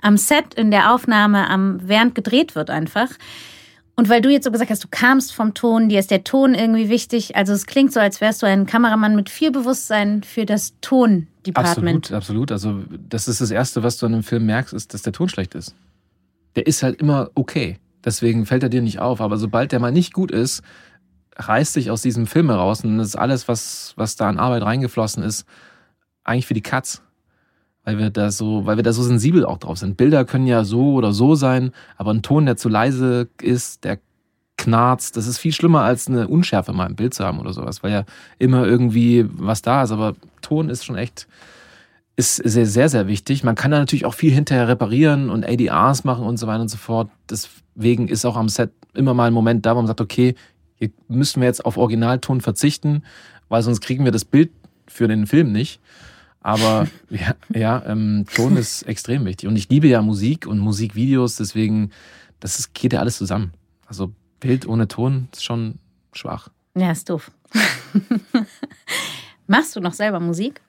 [0.00, 3.10] am Set in der Aufnahme, am, während gedreht wird einfach.
[3.98, 6.54] Und weil du jetzt so gesagt hast, du kamst vom Ton, dir ist der Ton
[6.54, 7.34] irgendwie wichtig.
[7.34, 12.12] Also es klingt so, als wärst du ein Kameramann mit viel Bewusstsein für das Tondepartment.
[12.12, 12.52] Absolut, absolut.
[12.52, 15.28] Also das ist das Erste, was du an einem Film merkst, ist, dass der Ton
[15.28, 15.74] schlecht ist.
[16.54, 17.80] Der ist halt immer okay.
[18.04, 19.20] Deswegen fällt er dir nicht auf.
[19.20, 20.62] Aber sobald der mal nicht gut ist,
[21.34, 24.62] reißt sich aus diesem Film heraus und das ist alles, was, was da an Arbeit
[24.62, 25.44] reingeflossen ist,
[26.22, 27.02] eigentlich für die Katz
[27.88, 29.96] weil wir da so, weil wir da so sensibel auch drauf sind.
[29.96, 33.98] Bilder können ja so oder so sein, aber ein Ton, der zu leise ist, der
[34.58, 37.82] knarzt, das ist viel schlimmer als eine Unschärfe mal im Bild zu haben oder sowas,
[37.82, 38.04] weil ja
[38.38, 41.28] immer irgendwie was da ist, aber Ton ist schon echt
[42.16, 43.42] ist sehr, sehr, sehr wichtig.
[43.42, 46.68] Man kann da natürlich auch viel hinterher reparieren und ADRs machen und so weiter und
[46.68, 47.08] so fort.
[47.30, 50.34] Deswegen ist auch am Set immer mal ein Moment da, wo man sagt, okay,
[50.74, 53.02] hier müssen wir jetzt auf Originalton verzichten,
[53.48, 54.50] weil sonst kriegen wir das Bild
[54.88, 55.80] für den Film nicht.
[56.48, 59.50] Aber ja, ja ähm, Ton ist extrem wichtig.
[59.50, 61.90] Und ich liebe ja Musik und Musikvideos, deswegen,
[62.40, 63.52] das ist, geht ja alles zusammen.
[63.86, 65.78] Also Bild ohne Ton ist schon
[66.12, 66.48] schwach.
[66.74, 67.30] Ja, ist doof.
[69.46, 70.62] Machst du noch selber Musik?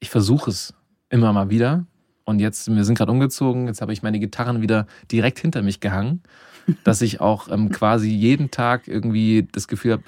[0.00, 0.74] Ich versuche es
[1.08, 1.86] immer mal wieder.
[2.24, 5.80] Und jetzt, wir sind gerade umgezogen, jetzt habe ich meine Gitarren wieder direkt hinter mich
[5.80, 6.22] gehangen,
[6.84, 10.02] dass ich auch ähm, quasi jeden Tag irgendwie das Gefühl habe,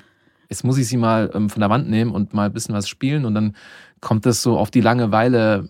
[0.50, 2.88] jetzt muss ich sie mal ähm, von der Wand nehmen und mal ein bisschen was
[2.88, 3.56] spielen und dann
[4.00, 5.68] kommt das so auf die Langeweile-Skala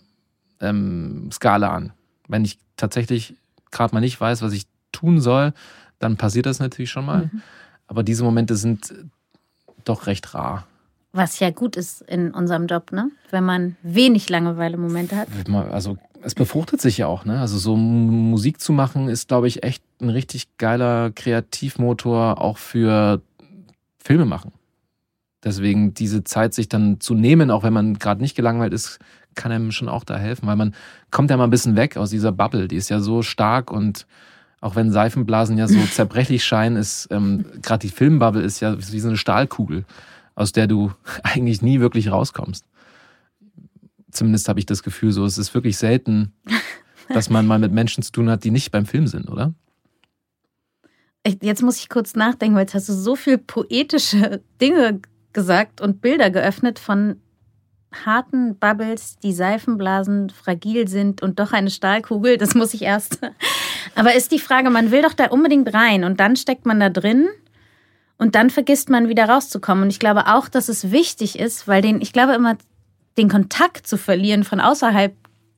[0.60, 1.92] ähm, an.
[2.26, 3.36] Wenn ich tatsächlich
[3.70, 5.52] gerade mal nicht weiß, was ich tun soll,
[5.98, 7.30] dann passiert das natürlich schon mal.
[7.32, 7.42] Mhm.
[7.86, 8.92] Aber diese Momente sind
[9.84, 10.66] doch recht rar.
[11.12, 13.10] Was ja gut ist in unserem Job, ne?
[13.30, 15.28] Wenn man wenig Langeweile-Momente hat.
[15.70, 17.40] Also es befruchtet sich ja auch, ne?
[17.40, 23.20] Also so Musik zu machen ist, glaube ich, echt ein richtig geiler Kreativmotor auch für
[23.98, 24.52] Filme machen.
[25.42, 28.98] Deswegen diese Zeit sich dann zu nehmen, auch wenn man gerade nicht gelangweilt ist,
[29.35, 30.74] kann einem schon auch da helfen, weil man
[31.11, 32.68] kommt ja mal ein bisschen weg aus dieser Bubble.
[32.68, 34.07] Die ist ja so stark und
[34.61, 39.00] auch wenn Seifenblasen ja so zerbrechlich scheinen, ist ähm, gerade die Filmbubble ist ja wie
[39.00, 39.85] so eine Stahlkugel,
[40.35, 42.64] aus der du eigentlich nie wirklich rauskommst.
[44.11, 45.24] Zumindest habe ich das Gefühl so.
[45.24, 46.33] Es ist wirklich selten,
[47.09, 49.55] dass man mal mit Menschen zu tun hat, die nicht beim Film sind, oder?
[51.42, 55.00] Jetzt muss ich kurz nachdenken, weil jetzt hast du so viel poetische Dinge
[55.32, 57.20] gesagt und Bilder geöffnet von
[58.04, 62.36] harten Bubbles, die Seifenblasen fragil sind und doch eine Stahlkugel.
[62.36, 63.18] Das muss ich erst.
[63.94, 66.88] Aber ist die Frage, man will doch da unbedingt rein und dann steckt man da
[66.88, 67.28] drin
[68.16, 69.84] und dann vergisst man wieder rauszukommen.
[69.84, 72.56] Und ich glaube auch, dass es wichtig ist, weil den, ich glaube immer,
[73.18, 75.14] den Kontakt zu verlieren von außerhalb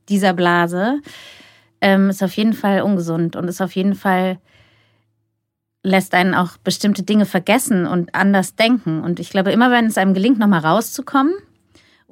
[0.08, 1.00] dieser Blase
[1.80, 4.38] ähm, ist auf jeden Fall ungesund und ist auf jeden Fall
[5.82, 9.02] lässt einen auch bestimmte Dinge vergessen und anders denken.
[9.02, 11.34] Und ich glaube, immer wenn es einem gelingt, nochmal rauszukommen,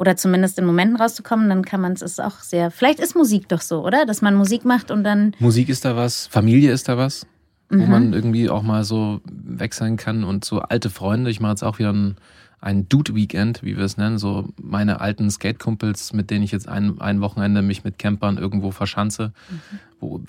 [0.01, 2.71] oder zumindest in Momenten rauszukommen, dann kann man es auch sehr.
[2.71, 4.07] Vielleicht ist Musik doch so, oder?
[4.07, 5.37] Dass man Musik macht und dann.
[5.41, 7.27] Musik ist da was, Familie ist da was,
[7.69, 7.83] mhm.
[7.83, 11.31] wo man irgendwie auch mal so weg sein kann und so alte Freunde.
[11.31, 12.17] Ich mache jetzt auch wieder ein,
[12.63, 16.99] ein Dude-Weekend, wie wir es nennen, so meine alten Skate-Kumpels, mit denen ich jetzt ein,
[16.99, 19.79] ein Wochenende mich mit Campern irgendwo verschanze, mhm.
[20.01, 20.23] wo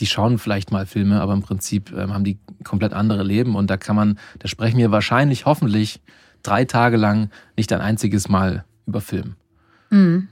[0.00, 3.68] die schauen vielleicht mal Filme, aber im Prinzip ähm, haben die komplett andere Leben und
[3.68, 6.00] da kann man, da sprechen wir wahrscheinlich, hoffentlich
[6.42, 9.34] drei Tage lang nicht ein einziges Mal über Film.
[9.90, 10.28] Mhm.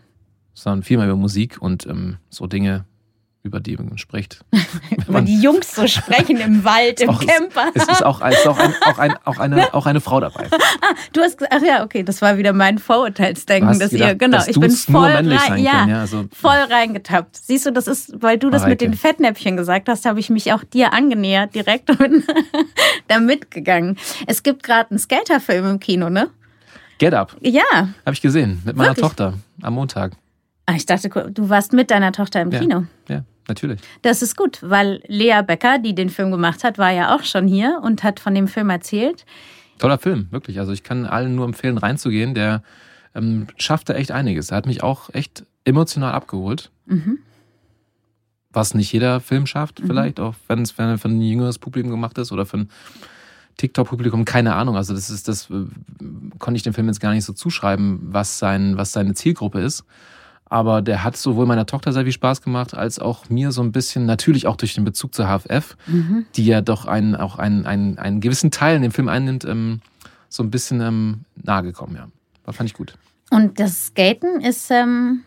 [0.52, 2.84] sondern viel mehr über Musik und ähm, so Dinge,
[3.46, 4.44] über die man spricht.
[5.06, 7.70] Wenn die Jungs so sprechen im Wald, im auch, Camper.
[7.74, 10.48] Es ist auch, es ist auch, ein, auch, ein, auch, eine, auch eine Frau dabei.
[10.52, 14.14] Ah, du hast gesagt, ach ja, okay, das war wieder mein Vorurteilsdenken, dass gedacht, ihr,
[14.16, 17.36] genau, dass ich bin voll rein, ja, ja, also- voll reingetappt.
[17.36, 18.84] Siehst du, das ist, weil du das mit Mareike.
[18.90, 22.24] den Fettnäpfchen gesagt hast, habe ich mich auch dir angenähert direkt und
[23.08, 23.96] da mitgegangen.
[24.26, 26.28] Es gibt gerade einen Skaterfilm im Kino, ne?
[26.98, 27.62] Get Up, Ja.
[27.72, 29.04] habe ich gesehen, mit meiner Wirklich?
[29.06, 30.12] Tochter am Montag.
[30.68, 32.58] Ah, ich dachte, du warst mit deiner Tochter im Ja.
[32.58, 32.84] Kino.
[33.08, 33.80] Ja, natürlich.
[34.02, 37.46] Das ist gut, weil Lea Becker, die den Film gemacht hat, war ja auch schon
[37.46, 39.24] hier und hat von dem Film erzählt.
[39.78, 40.58] Toller Film, wirklich.
[40.58, 42.34] Also ich kann allen nur empfehlen, reinzugehen.
[42.34, 42.62] Der
[43.14, 44.50] ähm, schafft da echt einiges.
[44.50, 46.70] Er hat mich auch echt emotional abgeholt.
[46.86, 47.18] Mhm.
[48.50, 52.32] Was nicht jeder Film schafft, vielleicht, auch wenn es für ein jüngeres Publikum gemacht ist
[52.32, 52.70] oder für ein
[53.58, 54.76] TikTok-Publikum, keine Ahnung.
[54.76, 55.66] Also das ist, das äh,
[56.38, 59.84] konnte ich dem Film jetzt gar nicht so zuschreiben, was sein, was seine Zielgruppe ist.
[60.48, 63.72] Aber der hat sowohl meiner Tochter sehr viel Spaß gemacht, als auch mir so ein
[63.72, 65.76] bisschen, natürlich auch durch den Bezug zur HFF,
[66.36, 69.80] die ja doch einen, auch einen, einen, einen gewissen Teil in dem Film einnimmt, ähm,
[70.28, 72.08] so ein bisschen ähm, nahe gekommen, ja.
[72.44, 72.94] Das fand ich gut.
[73.30, 75.22] Und das Skaten ist, ähm,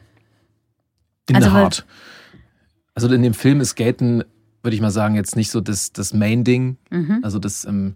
[1.28, 1.86] In Also heart.
[2.96, 4.24] Also in dem Film ist Skaten,
[4.64, 6.78] würde ich mal sagen, jetzt nicht so das, das Main-Ding.
[6.90, 7.20] mhm.
[7.24, 7.96] Also das, ähm,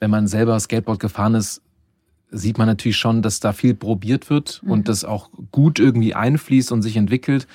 [0.00, 1.62] wenn man selber Skateboard gefahren ist,
[2.30, 4.70] sieht man natürlich schon, dass da viel probiert wird Mhm.
[4.70, 7.46] und das auch gut irgendwie einfließt und sich entwickelt.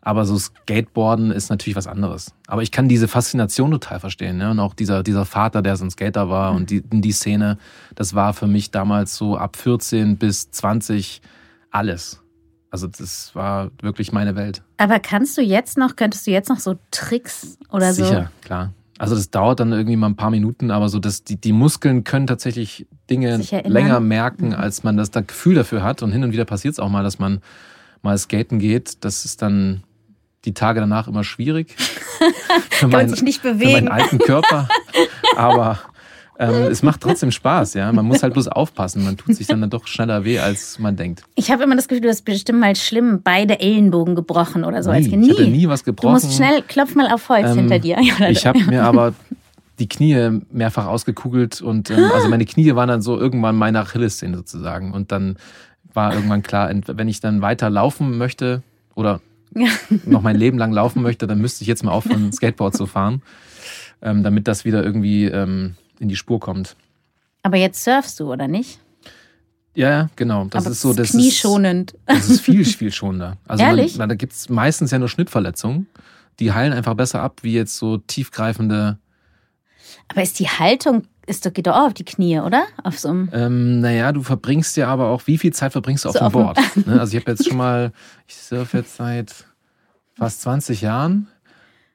[0.00, 2.32] Aber so Skateboarden ist natürlich was anderes.
[2.46, 4.38] Aber ich kann diese Faszination total verstehen.
[4.38, 4.50] Ne?
[4.50, 7.58] Und auch dieser, dieser Vater, der so ein Skater war und die, die Szene,
[7.94, 11.20] das war für mich damals so ab 14 bis 20
[11.70, 12.22] alles.
[12.70, 14.62] Also das war wirklich meine Welt.
[14.76, 18.04] Aber kannst du jetzt noch, könntest du jetzt noch so Tricks oder so?
[18.04, 18.72] Sicher, klar.
[18.98, 22.04] Also das dauert dann irgendwie mal ein paar Minuten, aber so dass die, die Muskeln
[22.04, 24.54] können tatsächlich Dinge länger merken, Mhm.
[24.54, 26.02] als man das da Gefühl dafür hat.
[26.02, 27.40] Und hin und wieder passiert es auch mal, dass man
[28.02, 29.04] mal skaten geht.
[29.04, 29.82] Das ist dann
[30.44, 31.76] die Tage danach immer schwierig.
[32.70, 33.88] Kann man meinen, sich nicht für meinen bewegen.
[33.88, 34.68] alten Körper.
[35.36, 35.78] aber
[36.38, 37.90] ähm, es macht trotzdem Spaß, ja.
[37.92, 39.04] Man muss halt bloß aufpassen.
[39.04, 41.22] Man tut sich dann, dann doch schneller weh, als man denkt.
[41.34, 44.90] Ich habe immer das Gefühl, du hast bestimmt mal schlimm beide Ellenbogen gebrochen oder so.
[44.90, 45.10] als nie.
[45.10, 45.24] Kind.
[45.26, 46.12] Ich hatte nie was Du gebrochen.
[46.12, 47.98] musst schnell, klopf mal auf Holz Ähm, hinter dir.
[48.30, 49.14] Ich habe mir aber
[49.78, 54.36] die Knie mehrfach ausgekugelt und ähm, also meine Knie waren dann so irgendwann meine Achillessehne
[54.36, 55.36] sozusagen und dann
[55.94, 58.62] war irgendwann klar, wenn ich dann weiter laufen möchte
[58.94, 59.20] oder
[59.54, 59.68] Ja.
[60.04, 63.22] noch mein Leben lang laufen möchte, dann müsste ich jetzt mal aufhören, Skateboard zu fahren,
[64.02, 66.76] ähm, damit das wieder irgendwie ähm, in die Spur kommt.
[67.42, 68.80] Aber jetzt surfst du, oder nicht?
[69.74, 70.44] Ja, genau.
[70.46, 71.94] Das Aber ist so, das ist, knieschonend.
[72.06, 73.36] das ist viel, viel schonender.
[73.46, 73.96] Also Ehrlich?
[73.96, 75.86] Man, da gibt's meistens ja nur Schnittverletzungen.
[76.40, 78.98] Die heilen einfach besser ab, wie jetzt so tiefgreifende
[80.08, 82.64] Aber ist die Haltung, ist doch, geht doch auch auf die Knie, oder?
[82.82, 83.28] Auf so einem.
[83.32, 86.28] Ähm, naja, du verbringst ja aber auch, wie viel Zeit verbringst du auf So dem
[86.28, 86.58] dem- Board?
[86.86, 86.98] Ne?
[87.00, 87.92] Also ich habe jetzt schon mal,
[88.26, 89.44] ich surfe jetzt seit
[90.14, 91.28] fast 20 Jahren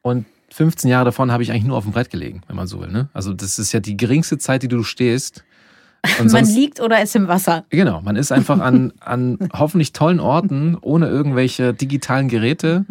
[0.01, 2.79] und 15 Jahre davon habe ich eigentlich nur auf dem Brett gelegen, wenn man so
[2.79, 2.89] will.
[2.91, 3.09] Ne?
[3.13, 5.43] Also das ist ja die geringste Zeit, die du stehst.
[6.19, 7.65] Und Man liegt oder ist im Wasser.
[7.69, 12.85] genau, man ist einfach an, an hoffentlich tollen Orten, ohne irgendwelche digitalen Geräte,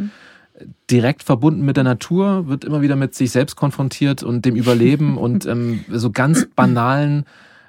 [0.90, 5.16] direkt verbunden mit der Natur, wird immer wieder mit sich selbst konfrontiert und dem Überleben
[5.25, 7.25] und ähm, so ganz banalen,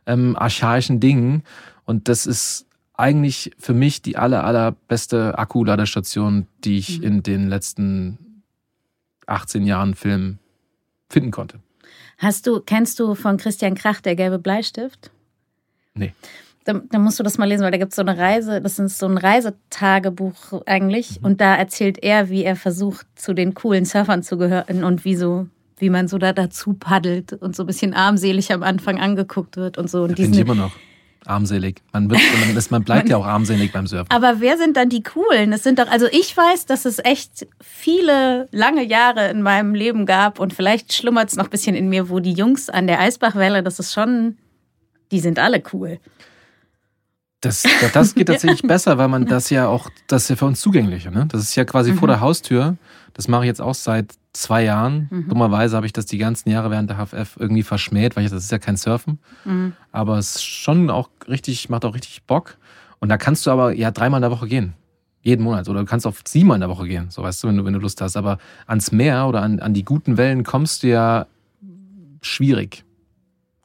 [0.06, 1.44] ähm, archaischen Dingen.
[1.86, 7.04] Und das ist eigentlich für mich die aller, allerbeste Akkuladestation, die ich Mhm.
[7.06, 8.18] in den letzten
[9.28, 10.40] 18 Jahren Film
[11.10, 11.60] finden konnte.
[12.18, 15.12] Hast du, kennst du von Christian Krach der gelbe Bleistift?
[15.94, 16.14] Nee.
[16.66, 18.80] Da, da musst du das mal lesen, weil da gibt es so eine Reise, das
[18.80, 21.20] ist so ein Reisetagebuch eigentlich.
[21.20, 21.26] Mhm.
[21.26, 25.16] Und da erzählt er, wie er versucht, zu den coolen Surfern zu gehören und wie
[25.16, 29.58] so, wie man so da dazu paddelt und so ein bisschen armselig am Anfang angeguckt
[29.58, 30.04] wird und so.
[30.04, 30.72] Und diesen, immer noch
[31.26, 31.82] armselig.
[31.94, 34.10] Man, wird, man, ist, man bleibt ja auch armselig beim Surfen.
[34.12, 35.52] aber wer sind dann die coolen?
[35.52, 40.06] Das sind doch, also ich weiß, dass es echt viele lange Jahre in meinem Leben
[40.06, 43.00] gab und vielleicht schlummert es noch ein bisschen in mir, wo die Jungs an der
[43.00, 44.38] Eisbachwelle, das ist schon,
[45.12, 46.00] die sind alle cool.
[47.42, 50.62] Das, das geht tatsächlich besser, weil man das ja auch, das ist ja für uns
[50.62, 51.12] zugänglicher.
[51.12, 51.28] Ne?
[51.30, 51.98] Das ist ja quasi Mhm.
[51.98, 52.78] vor der Haustür.
[53.14, 55.08] Das mache ich jetzt auch seit zwei Jahren.
[55.10, 55.30] Mhm.
[55.30, 58.44] Dummerweise habe ich das die ganzen Jahre während der HFF irgendwie verschmäht, weil ich, das
[58.44, 59.20] ist ja kein Surfen.
[59.46, 59.74] Mhm.
[59.92, 62.58] Aber es ist schon auch richtig, macht auch richtig Bock.
[63.00, 64.74] Und da kannst du aber ja dreimal in der Woche gehen.
[65.22, 65.70] Jeden Monat.
[65.70, 67.74] Oder du kannst auch siebenmal in der Woche gehen, so weißt du, wenn du, wenn
[67.74, 68.18] du Lust hast.
[68.18, 71.28] Aber ans Meer oder an, an die guten Wellen kommst du ja
[72.22, 72.84] schwierig.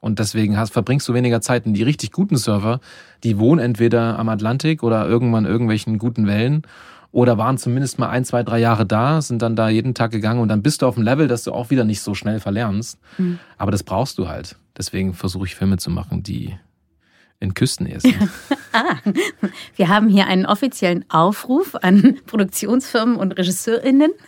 [0.01, 1.65] Und deswegen hast, verbringst du weniger Zeit.
[1.65, 2.79] Und die richtig guten Surfer,
[3.23, 6.61] die wohnen entweder am Atlantik oder irgendwann irgendwelchen guten Wellen
[7.11, 10.39] oder waren zumindest mal ein, zwei, drei Jahre da, sind dann da jeden Tag gegangen
[10.39, 12.99] und dann bist du auf dem Level, dass du auch wieder nicht so schnell verlernst.
[13.17, 13.39] Mhm.
[13.57, 14.55] Aber das brauchst du halt.
[14.77, 16.55] Deswegen versuche ich Filme zu machen, die
[17.39, 18.15] in Küstennähe sind.
[18.73, 18.95] ah,
[19.75, 24.11] wir haben hier einen offiziellen Aufruf an Produktionsfirmen und RegisseurInnen.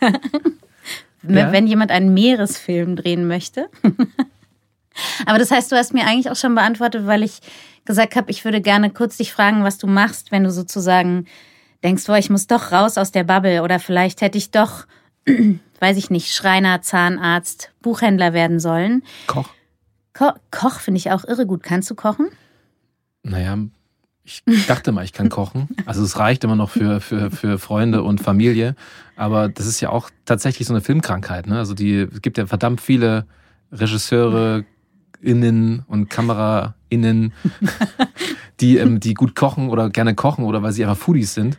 [1.28, 1.52] ja.
[1.52, 3.68] Wenn jemand einen Meeresfilm drehen möchte.
[5.24, 7.40] Aber das heißt, du hast mir eigentlich auch schon beantwortet, weil ich
[7.84, 11.26] gesagt habe, ich würde gerne kurz dich fragen, was du machst, wenn du sozusagen
[11.82, 14.86] denkst, boah, ich muss doch raus aus der Bubble oder vielleicht hätte ich doch,
[15.80, 19.02] weiß ich nicht, Schreiner, Zahnarzt, Buchhändler werden sollen.
[19.26, 19.48] Koch.
[20.14, 21.62] Ko Koch finde ich auch irre gut.
[21.62, 22.28] Kannst du kochen?
[23.22, 23.56] Naja,
[24.24, 25.68] ich dachte mal, ich kann kochen.
[25.84, 28.76] Also es reicht immer noch für, für, für Freunde und Familie.
[29.16, 31.46] Aber das ist ja auch tatsächlich so eine Filmkrankheit.
[31.46, 31.58] Ne?
[31.58, 33.26] Also die, es gibt ja verdammt viele
[33.72, 34.64] Regisseure,
[35.20, 36.10] Innen und
[36.92, 37.32] KameraInnen,
[38.60, 41.58] die, ähm, die gut kochen oder gerne kochen oder weil sie einfach Foodies sind.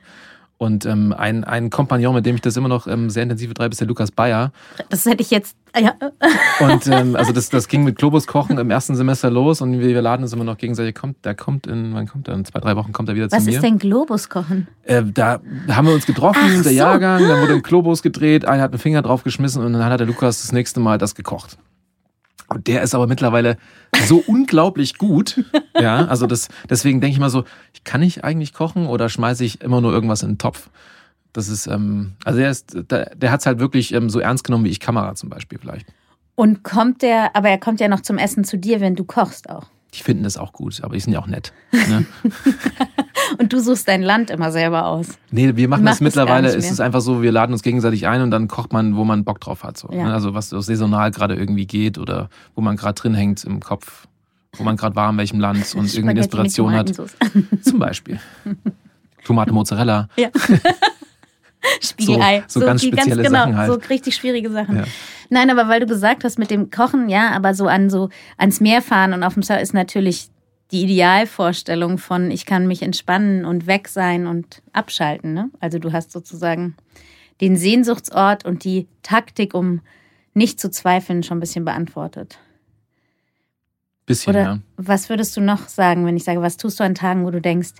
[0.59, 3.73] Und ähm, ein, ein Kompagnon, mit dem ich das immer noch ähm, sehr intensiv betreibe,
[3.73, 4.53] ist der Lukas Bayer.
[4.87, 5.93] Das hätte ich jetzt, ja.
[6.65, 9.87] Und ähm, also das, das ging mit Globus Kochen im ersten Semester los und wir,
[9.87, 10.95] wir laden uns immer noch gegenseitig.
[10.95, 12.35] Kommt, der kommt in, wann kommt er?
[12.35, 13.57] In zwei, drei Wochen kommt er wieder Was zu mir.
[13.57, 14.67] Was ist denn Globus Kochen?
[14.83, 16.69] Äh, da haben wir uns getroffen, Ach der so.
[16.69, 19.99] Jahrgang, dann wurde ein Globus gedreht, einer hat einen Finger drauf geschmissen und dann hat
[19.99, 21.57] der Lukas das nächste Mal das gekocht.
[22.53, 23.57] Und der ist aber mittlerweile
[24.05, 25.43] so unglaublich gut.
[25.79, 27.43] Ja, also das, deswegen denke ich mal so,
[27.83, 30.69] kann ich eigentlich kochen oder schmeiße ich immer nur irgendwas in den Topf?
[31.33, 34.43] Das ist, ähm, also der ist, der, der hat es halt wirklich ähm, so ernst
[34.43, 35.87] genommen wie ich Kamera zum Beispiel vielleicht.
[36.35, 39.49] Und kommt der, aber er kommt ja noch zum Essen zu dir, wenn du kochst
[39.49, 39.67] auch.
[39.93, 41.53] Die finden das auch gut, aber die sind ja auch nett.
[41.71, 42.05] Ne?
[43.37, 45.19] und du suchst dein Land immer selber aus.
[45.31, 48.31] Nee, wir machen das mittlerweile, ist es einfach so, wir laden uns gegenseitig ein und
[48.31, 49.77] dann kocht man, wo man Bock drauf hat.
[49.77, 50.05] So, ja.
[50.05, 50.13] ne?
[50.13, 54.07] Also was saisonal gerade irgendwie geht oder wo man gerade drin hängt im Kopf,
[54.57, 56.93] wo man gerade war, in welchem Land und irgendwie Inspiration hat.
[57.61, 58.19] Zum Beispiel.
[59.25, 60.09] Tomate Mozzarella.
[60.17, 60.29] Ja.
[61.81, 62.43] Spiegelei.
[62.47, 63.71] So, so, so ganz spezielle ganz, genau, Sachen halt.
[63.71, 64.77] So richtig schwierige Sachen.
[64.77, 64.83] Ja.
[65.29, 68.59] Nein, aber weil du gesagt hast mit dem Kochen, ja, aber so an so ans
[68.59, 70.29] Meer fahren und auf dem Surf ist natürlich
[70.71, 75.33] die Idealvorstellung von ich kann mich entspannen und weg sein und abschalten.
[75.33, 75.49] Ne?
[75.59, 76.75] Also du hast sozusagen
[77.41, 79.81] den Sehnsuchtsort und die Taktik, um
[80.33, 82.39] nicht zu zweifeln, schon ein bisschen beantwortet.
[84.05, 84.59] Bisschen, Oder ja.
[84.77, 87.39] was würdest du noch sagen, wenn ich sage, was tust du an Tagen, wo du
[87.39, 87.73] denkst,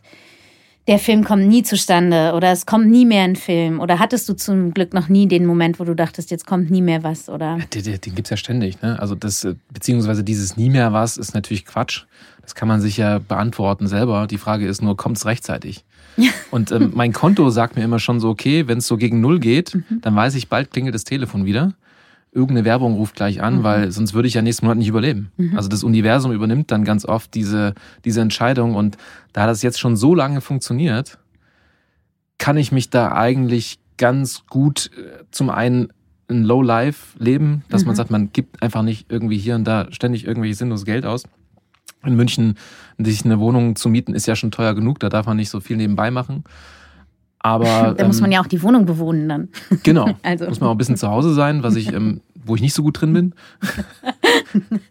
[0.87, 3.79] der Film kommt nie zustande oder es kommt nie mehr ein Film?
[3.79, 6.81] Oder hattest du zum Glück noch nie den Moment, wo du dachtest, jetzt kommt nie
[6.81, 7.29] mehr was?
[7.29, 7.57] Oder?
[7.57, 8.81] Ja, den, den gibt es ja ständig.
[8.81, 8.99] Ne?
[8.99, 12.03] Also das, äh, beziehungsweise dieses nie mehr was ist natürlich Quatsch.
[12.41, 14.27] Das kann man sich ja beantworten selber.
[14.27, 15.85] Die Frage ist nur, kommt es rechtzeitig?
[16.17, 16.31] Ja.
[16.51, 19.39] Und ähm, mein Konto sagt mir immer schon so, okay, wenn es so gegen Null
[19.39, 20.01] geht, mhm.
[20.01, 21.73] dann weiß ich, bald klingelt das Telefon wieder
[22.33, 23.63] irgendeine Werbung ruft gleich an, mhm.
[23.63, 25.31] weil sonst würde ich ja nächsten Monat nicht überleben.
[25.37, 25.55] Mhm.
[25.55, 27.73] Also das Universum übernimmt dann ganz oft diese,
[28.05, 28.97] diese Entscheidung und
[29.33, 31.19] da das jetzt schon so lange funktioniert,
[32.37, 35.89] kann ich mich da eigentlich ganz gut äh, zum einen
[36.29, 37.87] ein Low Life leben, dass mhm.
[37.87, 41.23] man sagt, man gibt einfach nicht irgendwie hier und da ständig irgendwie sinnloses Geld aus.
[42.05, 42.55] In München
[42.97, 45.59] sich eine Wohnung zu mieten ist ja schon teuer genug, da darf man nicht so
[45.59, 46.43] viel nebenbei machen.
[47.43, 49.49] Aber da muss man ähm, ja auch die Wohnung bewohnen dann.
[49.83, 50.09] Genau.
[50.23, 50.45] also.
[50.45, 52.81] Muss man auch ein bisschen zu Hause sein, was ich, ähm, wo ich nicht so
[52.81, 53.35] gut drin bin.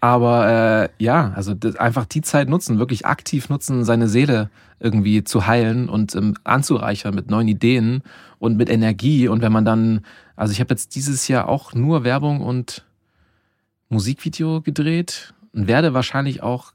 [0.00, 5.46] Aber äh, ja, also einfach die Zeit nutzen, wirklich aktiv nutzen, seine Seele irgendwie zu
[5.46, 8.02] heilen und ähm, anzureichern mit neuen Ideen
[8.38, 9.28] und mit Energie.
[9.28, 10.02] Und wenn man dann,
[10.36, 12.84] also ich habe jetzt dieses Jahr auch nur Werbung und
[13.88, 16.73] Musikvideo gedreht und werde wahrscheinlich auch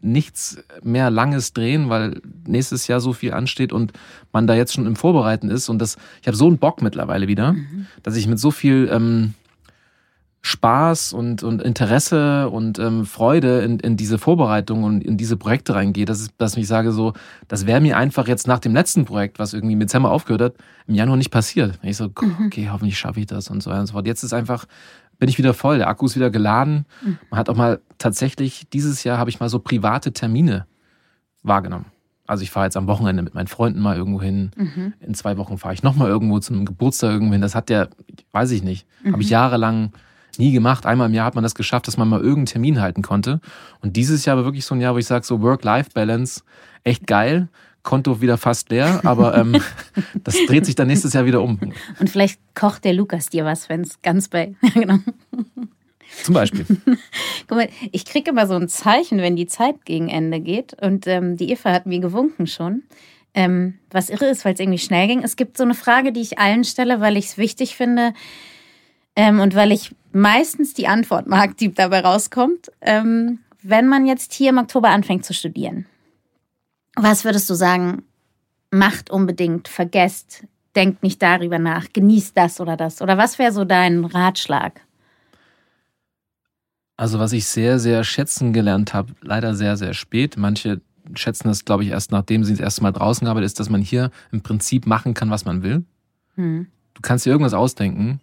[0.00, 3.92] nichts mehr Langes drehen, weil nächstes Jahr so viel ansteht und
[4.32, 5.68] man da jetzt schon im Vorbereiten ist.
[5.68, 7.86] Und das, ich habe so einen Bock mittlerweile wieder, mhm.
[8.02, 9.34] dass ich mit so viel ähm,
[10.42, 15.74] Spaß und, und Interesse und ähm, Freude in, in diese Vorbereitung und in diese Projekte
[15.74, 17.12] reingehe, dass, dass ich sage so,
[17.46, 20.54] das wäre mir einfach jetzt nach dem letzten Projekt, was irgendwie im Dezember aufgehört hat,
[20.86, 21.78] im Januar nicht passiert.
[21.82, 22.46] Ich so, mhm.
[22.46, 24.06] okay, hoffentlich schaffe ich das und so weiter und so fort.
[24.06, 24.64] Jetzt ist einfach
[25.20, 26.86] bin ich wieder voll, der Akku ist wieder geladen.
[27.04, 27.18] Mhm.
[27.30, 30.66] Man hat auch mal tatsächlich, dieses Jahr habe ich mal so private Termine
[31.44, 31.86] wahrgenommen.
[32.26, 34.50] Also ich fahre jetzt am Wochenende mit meinen Freunden mal irgendwo hin.
[34.56, 34.94] Mhm.
[35.00, 37.42] In zwei Wochen fahre ich nochmal irgendwo zu einem Geburtstag irgendwo hin.
[37.42, 37.90] Das hat der,
[38.32, 39.12] weiß ich nicht, mhm.
[39.12, 39.92] habe ich jahrelang
[40.38, 40.86] nie gemacht.
[40.86, 43.40] Einmal im Jahr hat man das geschafft, dass man mal irgendeinen Termin halten konnte.
[43.80, 46.42] Und dieses Jahr war wirklich so ein Jahr, wo ich sage, so Work-Life-Balance,
[46.84, 47.48] echt geil.
[47.82, 49.60] Konto wieder fast leer, aber ähm,
[50.24, 51.58] das dreht sich dann nächstes Jahr wieder um.
[51.98, 54.54] Und vielleicht kocht der Lukas dir was, wenn es ganz bei.
[54.62, 54.98] Ja, genau.
[56.22, 56.66] Zum Beispiel.
[57.46, 60.74] Guck mal, ich kriege immer so ein Zeichen, wenn die Zeit gegen Ende geht.
[60.82, 62.82] Und ähm, die Eva hat mir gewunken schon.
[63.32, 65.22] Ähm, was irre ist, weil es irgendwie schnell ging.
[65.22, 68.12] Es gibt so eine Frage, die ich allen stelle, weil ich es wichtig finde
[69.14, 72.72] ähm, und weil ich meistens die Antwort mag, die dabei rauskommt.
[72.80, 75.86] Ähm, wenn man jetzt hier im Oktober anfängt zu studieren,
[76.96, 78.02] was würdest du sagen,
[78.70, 80.44] macht unbedingt, vergesst,
[80.76, 83.02] denkt nicht darüber nach, genießt das oder das?
[83.02, 84.80] Oder was wäre so dein Ratschlag?
[86.96, 90.36] Also was ich sehr, sehr schätzen gelernt habe, leider sehr, sehr spät.
[90.36, 90.80] Manche
[91.14, 93.80] schätzen das, glaube ich, erst nachdem sie das erste Mal draußen gearbeitet ist, dass man
[93.80, 95.84] hier im Prinzip machen kann, was man will.
[96.34, 96.66] Hm.
[96.94, 98.20] Du kannst dir irgendwas ausdenken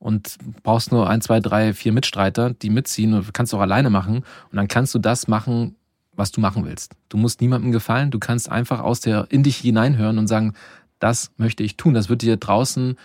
[0.00, 4.24] und brauchst nur ein, zwei, drei, vier Mitstreiter, die mitziehen und kannst auch alleine machen.
[4.50, 5.76] Und dann kannst du das machen,
[6.18, 6.96] was du machen willst.
[7.08, 8.10] Du musst niemandem gefallen.
[8.10, 10.54] Du kannst einfach aus der, in dich hineinhören und sagen,
[10.98, 11.94] das möchte ich tun.
[11.94, 12.96] Das wird dir draußen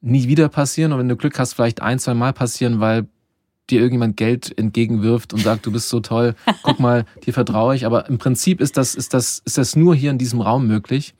[0.00, 0.92] nie wieder passieren.
[0.92, 3.06] Und wenn du Glück hast, vielleicht ein, zwei Mal passieren, weil
[3.70, 7.86] dir irgendjemand Geld entgegenwirft und sagt, du bist so toll, guck mal, dir vertraue ich.
[7.86, 11.14] Aber im Prinzip ist das, ist das, ist das nur hier in diesem Raum möglich.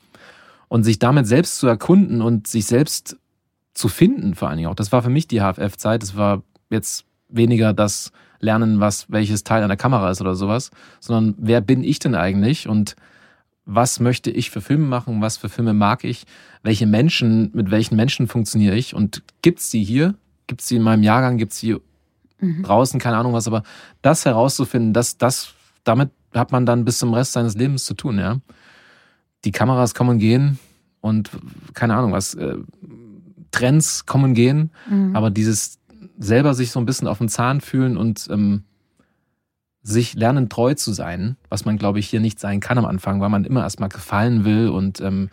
[0.69, 3.17] Und sich damit selbst zu erkunden und sich selbst
[3.75, 4.75] zu finden, vor allen Dingen auch.
[4.75, 6.03] Das war für mich die HFF-Zeit.
[6.03, 10.70] Es war jetzt weniger das Lernen, was, welches Teil an der Kamera ist oder sowas,
[11.01, 12.97] sondern wer bin ich denn eigentlich und
[13.66, 16.24] was möchte ich für Filme machen, was für Filme mag ich,
[16.62, 20.14] welche Menschen, mit welchen Menschen funktioniere ich und gibt's die hier?
[20.47, 21.39] Gibt's die in meinem Jahrgang?
[21.39, 21.76] Gibt's die
[22.41, 22.62] mhm.
[22.62, 23.01] draußen?
[23.01, 23.62] Keine Ahnung was, aber
[24.03, 25.55] das herauszufinden, das, das,
[25.85, 28.39] damit hat man dann bis zum Rest seines Lebens zu tun, ja.
[29.45, 30.59] Die Kameras kommen und gehen
[31.01, 31.30] und
[31.74, 32.57] keine Ahnung was, äh,
[33.51, 35.14] Trends kommen und gehen, mhm.
[35.14, 35.78] aber dieses
[36.19, 38.65] selber sich so ein bisschen auf den Zahn fühlen und ähm,
[39.83, 43.21] sich lernen treu zu sein, was man glaube ich hier nicht sein kann am Anfang,
[43.21, 45.31] weil man immer erstmal gefallen will und ähm,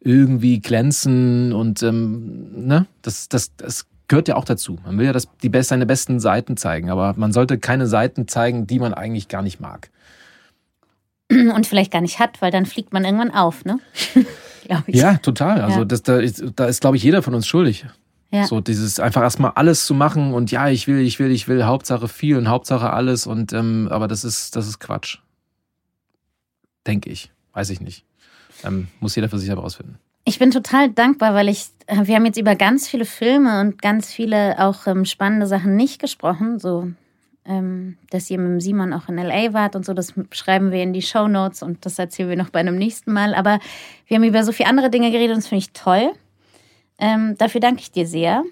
[0.00, 4.78] irgendwie glänzen und ähm, ne, das, das, das gehört ja auch dazu.
[4.84, 8.28] Man will ja das, die best, seine besten Seiten zeigen, aber man sollte keine Seiten
[8.28, 9.90] zeigen, die man eigentlich gar nicht mag.
[11.28, 13.80] Und vielleicht gar nicht hat, weil dann fliegt man irgendwann auf, ne?
[14.86, 15.60] ja, total.
[15.60, 17.86] Also das, da ist, da ist, glaube ich, jeder von uns schuldig.
[18.36, 18.46] Ja.
[18.46, 21.64] So dieses einfach erstmal alles zu machen und ja, ich will, ich will, ich will,
[21.64, 25.18] Hauptsache viel und Hauptsache alles und ähm, aber das ist, das ist Quatsch.
[26.86, 27.30] Denke ich.
[27.54, 28.04] Weiß ich nicht.
[28.62, 29.98] Ähm, muss jeder für sich selber rausfinden.
[30.26, 33.80] Ich bin total dankbar, weil ich, äh, wir haben jetzt über ganz viele Filme und
[33.80, 36.58] ganz viele auch ähm, spannende Sachen nicht gesprochen.
[36.58, 36.90] So,
[37.46, 40.92] ähm, dass ihr mit Simon auch in LA wart und so, das schreiben wir in
[40.92, 43.34] die Show Notes und das erzählen wir noch bei einem nächsten Mal.
[43.34, 43.58] Aber
[44.06, 46.12] wir haben über so viele andere Dinge geredet und das finde ich toll.
[46.98, 48.44] Ähm, dafür danke ich dir sehr.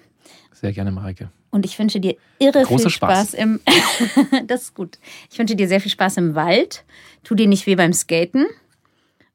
[0.51, 1.29] Sehr gerne, Mareike.
[1.51, 3.33] Und ich wünsche dir irre Großer viel Spaß, Spaß.
[3.35, 3.59] im.
[4.47, 4.99] das ist gut.
[5.31, 6.83] Ich wünsche dir sehr viel Spaß im Wald.
[7.23, 8.45] Tu dir nicht weh beim Skaten.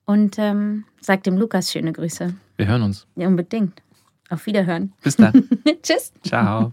[0.05, 2.35] Und ähm, sag dem Lukas schöne Grüße.
[2.57, 3.07] Wir hören uns.
[3.17, 3.81] Ja, unbedingt.
[4.29, 4.93] Auf Wiederhören.
[5.03, 5.49] Bis dann.
[5.83, 6.13] Tschüss.
[6.23, 6.73] Ciao.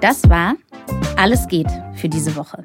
[0.00, 0.56] Das war
[1.16, 2.64] Alles geht für diese Woche.